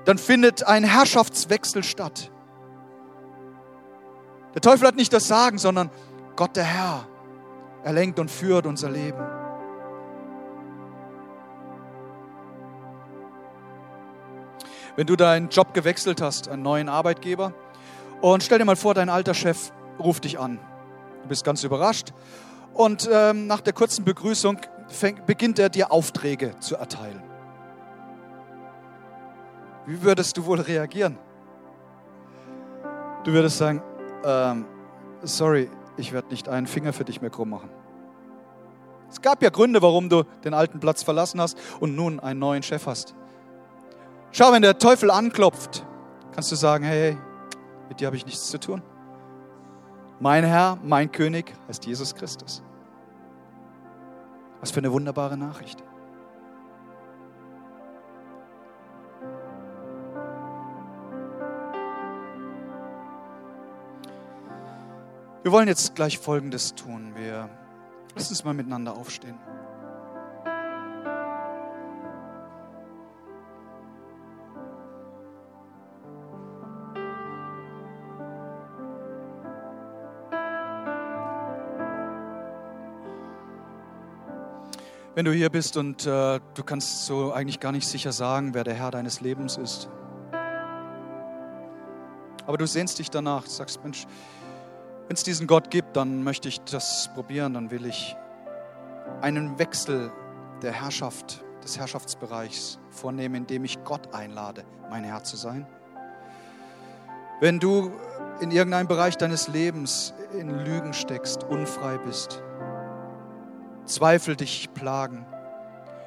Dann 0.05 0.19
findet 0.19 0.63
ein 0.63 0.85
Herrschaftswechsel 0.85 1.83
statt. 1.83 2.31
Der 4.55 4.61
Teufel 4.61 4.87
hat 4.87 4.97
nicht 4.97 5.13
das 5.13 5.27
Sagen, 5.27 5.59
sondern 5.59 5.91
Gott 6.37 6.57
der 6.57 6.65
Herr. 6.65 7.07
Er 7.83 7.93
lenkt 7.93 8.19
und 8.19 8.31
führt 8.31 8.67
unser 8.67 8.91
Leben. 8.91 9.19
Wenn 14.97 15.07
du 15.07 15.17
deinen 15.17 15.49
Job 15.49 15.75
gewechselt 15.75 16.23
hast, 16.23 16.49
einen 16.49 16.63
neuen 16.63 16.89
Arbeitgeber, 16.89 17.53
und 18.21 18.43
stell 18.43 18.59
dir 18.59 18.65
mal 18.65 18.77
vor, 18.77 18.95
dein 18.95 19.11
alter 19.11 19.35
Chef 19.35 19.71
ruft 19.99 20.25
dich 20.25 20.39
an. 20.39 20.59
Du 21.23 21.29
bist 21.29 21.45
ganz 21.45 21.63
überrascht. 21.63 22.13
Und 22.73 23.09
ähm, 23.13 23.47
nach 23.47 23.61
der 23.61 23.73
kurzen 23.73 24.05
Begrüßung 24.05 24.59
fängt, 24.89 25.27
beginnt 25.27 25.59
er 25.59 25.69
dir 25.69 25.93
Aufträge 25.93 26.59
zu 26.61 26.77
erteilen. 26.77 27.23
Wie 29.87 30.03
würdest 30.03 30.37
du 30.37 30.47
wohl 30.47 30.61
reagieren? 30.61 31.19
Du 33.25 33.33
würdest 33.33 33.59
sagen, 33.59 33.83
ähm, 34.25 34.65
sorry, 35.23 35.71
ich 35.97 36.13
werde 36.13 36.29
nicht 36.29 36.49
einen 36.49 36.67
Finger 36.67 36.93
für 36.93 37.05
dich 37.05 37.21
mehr 37.21 37.31
krumm 37.31 37.51
machen. 37.51 37.71
Es 39.11 39.21
gab 39.21 39.43
ja 39.43 39.51
Gründe, 39.51 39.81
warum 39.81 40.09
du 40.09 40.25
den 40.45 40.55
alten 40.55 40.81
Platz 40.81 41.03
verlassen 41.03 41.41
hast 41.41 41.57
und 41.79 41.95
nun 41.95 42.19
einen 42.19 42.41
neuen 42.41 42.63
Chef 42.63 42.87
hast. 42.87 43.15
Schau, 44.33 44.53
wenn 44.53 44.63
der 44.63 44.79
Teufel 44.79 45.11
anklopft, 45.11 45.87
kannst 46.33 46.51
du 46.51 46.57
sagen, 46.57 46.85
hey, 46.85 47.17
mit 47.89 48.01
dir 48.01 48.07
habe 48.07 48.17
ich 48.17 48.27
nichts 48.27 48.51
zu 48.51 48.59
tun. 48.59 48.83
Mein 50.19 50.43
Herr, 50.43 50.79
mein 50.83 51.13
König 51.13 51.55
heißt 51.69 51.87
Jesus 51.87 52.15
Christus. 52.15 52.63
Was 54.61 54.71
für 54.71 54.79
eine 54.79 54.91
wunderbare 54.91 55.37
Nachricht. 55.37 55.85
Wir 65.45 65.53
wollen 65.53 65.69
jetzt 65.69 65.95
gleich 65.95 66.19
Folgendes 66.19 66.75
tun. 66.75 67.13
Wir 67.17 67.51
lassen 68.15 68.31
uns 68.31 68.45
mal 68.45 68.55
miteinander 68.55 68.97
aufstehen. 68.97 69.39
Wenn 85.15 85.27
du 85.27 85.33
hier 85.35 85.51
bist 85.51 85.77
und 85.77 86.07
äh, 86.07 86.41
du 86.55 86.63
kannst 86.65 87.05
so 87.05 87.35
eigentlich 87.35 87.61
gar 87.61 87.73
nicht 87.73 87.87
sicher 87.87 88.13
sagen, 88.13 88.55
wer 88.55 88.65
der 88.65 88.73
Herr 88.73 88.91
deines 88.91 89.21
Lebens 89.21 89.59
ist. 89.59 89.91
Aber 92.47 92.57
du 92.57 92.67
sehnst 92.67 92.99
dich 92.99 93.11
danach, 93.11 93.45
sagst, 93.45 93.83
Mensch, 93.83 94.07
wenn 95.07 95.15
es 95.15 95.23
diesen 95.23 95.47
Gott 95.47 95.71
gibt, 95.71 95.97
dann 95.97 96.23
möchte 96.23 96.49
ich 96.49 96.61
das 96.63 97.11
probieren, 97.15 97.55
dann 97.55 97.71
will 97.71 97.87
ich 97.87 98.17
einen 99.21 99.59
Wechsel 99.59 100.13
der 100.63 100.73
Herrschaft, 100.73 101.43
des 101.63 101.79
Herrschaftsbereichs 101.79 102.79
vornehmen, 102.91 103.35
indem 103.37 103.65
ich 103.65 103.83
Gott 103.85 104.15
einlade, 104.15 104.65
mein 104.91 105.05
Herr 105.05 105.25
zu 105.25 105.37
sein. 105.37 105.67
Wenn 107.41 107.59
du 107.59 107.91
in 108.41 108.51
irgendeinem 108.51 108.87
Bereich 108.87 109.17
deines 109.17 109.49
Lebens 109.49 110.15
in 110.39 110.49
Lügen 110.65 110.93
steckst, 110.93 111.45
unfrei 111.45 111.99
bist, 111.99 112.43
Zweifel 113.87 114.35
dich 114.35 114.73
plagen. 114.73 115.27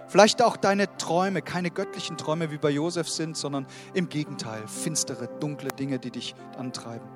Vielleicht 0.07 0.41
auch 0.41 0.57
deine 0.57 0.95
Träume, 0.97 1.41
keine 1.41 1.69
göttlichen 1.69 2.17
Träume 2.17 2.49
wie 2.49 2.57
bei 2.57 2.69
Josef 2.69 3.07
sind, 3.09 3.37
sondern 3.37 3.67
im 3.93 4.09
Gegenteil, 4.09 4.67
finstere, 4.67 5.27
dunkle 5.39 5.69
Dinge, 5.69 5.99
die 5.99 6.11
dich 6.11 6.33
antreiben. 6.57 7.07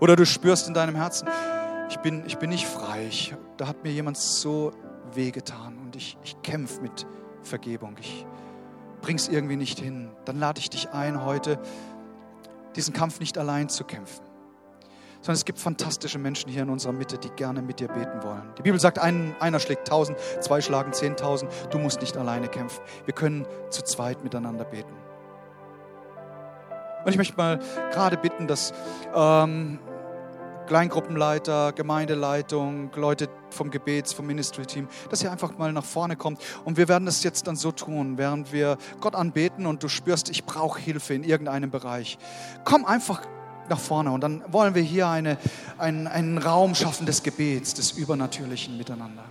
Oder 0.00 0.16
du 0.16 0.24
spürst 0.24 0.68
in 0.68 0.74
deinem 0.74 0.94
Herzen, 0.94 1.28
ich 1.90 1.98
bin, 1.98 2.24
ich 2.26 2.38
bin 2.38 2.50
nicht 2.50 2.66
frei, 2.66 3.06
ich, 3.08 3.34
da 3.56 3.66
hat 3.66 3.82
mir 3.82 3.92
jemand 3.92 4.16
so 4.16 4.72
wehgetan 5.14 5.78
und 5.78 5.96
ich, 5.96 6.18
ich 6.22 6.40
kämpfe 6.42 6.80
mit 6.82 7.06
Vergebung, 7.42 7.96
ich 8.00 8.26
bring's 9.00 9.28
irgendwie 9.28 9.56
nicht 9.56 9.78
hin. 9.78 10.10
Dann 10.24 10.38
lade 10.38 10.60
ich 10.60 10.70
dich 10.70 10.90
ein, 10.90 11.24
heute 11.24 11.58
diesen 12.76 12.92
Kampf 12.92 13.20
nicht 13.20 13.38
allein 13.38 13.68
zu 13.68 13.84
kämpfen 13.84 14.28
sondern 15.20 15.34
es 15.34 15.44
gibt 15.44 15.58
fantastische 15.58 16.18
Menschen 16.18 16.50
hier 16.50 16.62
in 16.62 16.70
unserer 16.70 16.92
Mitte, 16.92 17.18
die 17.18 17.30
gerne 17.30 17.62
mit 17.62 17.80
dir 17.80 17.88
beten 17.88 18.22
wollen. 18.22 18.52
Die 18.56 18.62
Bibel 18.62 18.78
sagt, 18.78 18.98
ein, 18.98 19.34
einer 19.40 19.58
schlägt 19.58 19.88
tausend, 19.88 20.18
zwei 20.40 20.60
schlagen 20.60 20.92
zehntausend. 20.92 21.50
Du 21.70 21.78
musst 21.78 22.00
nicht 22.00 22.16
alleine 22.16 22.48
kämpfen. 22.48 22.80
Wir 23.04 23.14
können 23.14 23.46
zu 23.70 23.82
zweit 23.82 24.22
miteinander 24.22 24.64
beten. 24.64 24.92
Und 27.04 27.10
ich 27.10 27.16
möchte 27.16 27.36
mal 27.36 27.58
gerade 27.92 28.16
bitten, 28.16 28.46
dass 28.46 28.72
ähm, 29.14 29.78
Kleingruppenleiter, 30.68 31.72
Gemeindeleitung, 31.72 32.90
Leute 32.94 33.30
vom 33.48 33.70
Gebets, 33.70 34.12
vom 34.12 34.26
Ministry-Team, 34.26 34.86
dass 35.08 35.22
ihr 35.22 35.32
einfach 35.32 35.56
mal 35.56 35.72
nach 35.72 35.84
vorne 35.84 36.14
kommt. 36.14 36.42
Und 36.66 36.76
wir 36.76 36.88
werden 36.88 37.06
das 37.06 37.22
jetzt 37.22 37.46
dann 37.46 37.56
so 37.56 37.72
tun, 37.72 38.18
während 38.18 38.52
wir 38.52 38.76
Gott 39.00 39.14
anbeten 39.14 39.64
und 39.64 39.82
du 39.82 39.88
spürst, 39.88 40.28
ich 40.28 40.44
brauche 40.44 40.78
Hilfe 40.78 41.14
in 41.14 41.24
irgendeinem 41.24 41.70
Bereich. 41.70 42.18
Komm 42.64 42.84
einfach 42.84 43.22
nach 43.70 43.78
vorne 43.78 44.10
und 44.10 44.20
dann 44.20 44.44
wollen 44.48 44.74
wir 44.74 44.82
hier 44.82 45.08
eine, 45.08 45.38
einen, 45.78 46.06
einen 46.06 46.36
Raum 46.36 46.74
schaffen 46.74 47.06
des 47.06 47.22
Gebets, 47.22 47.72
des 47.72 47.92
Übernatürlichen 47.92 48.76
miteinander. 48.76 49.24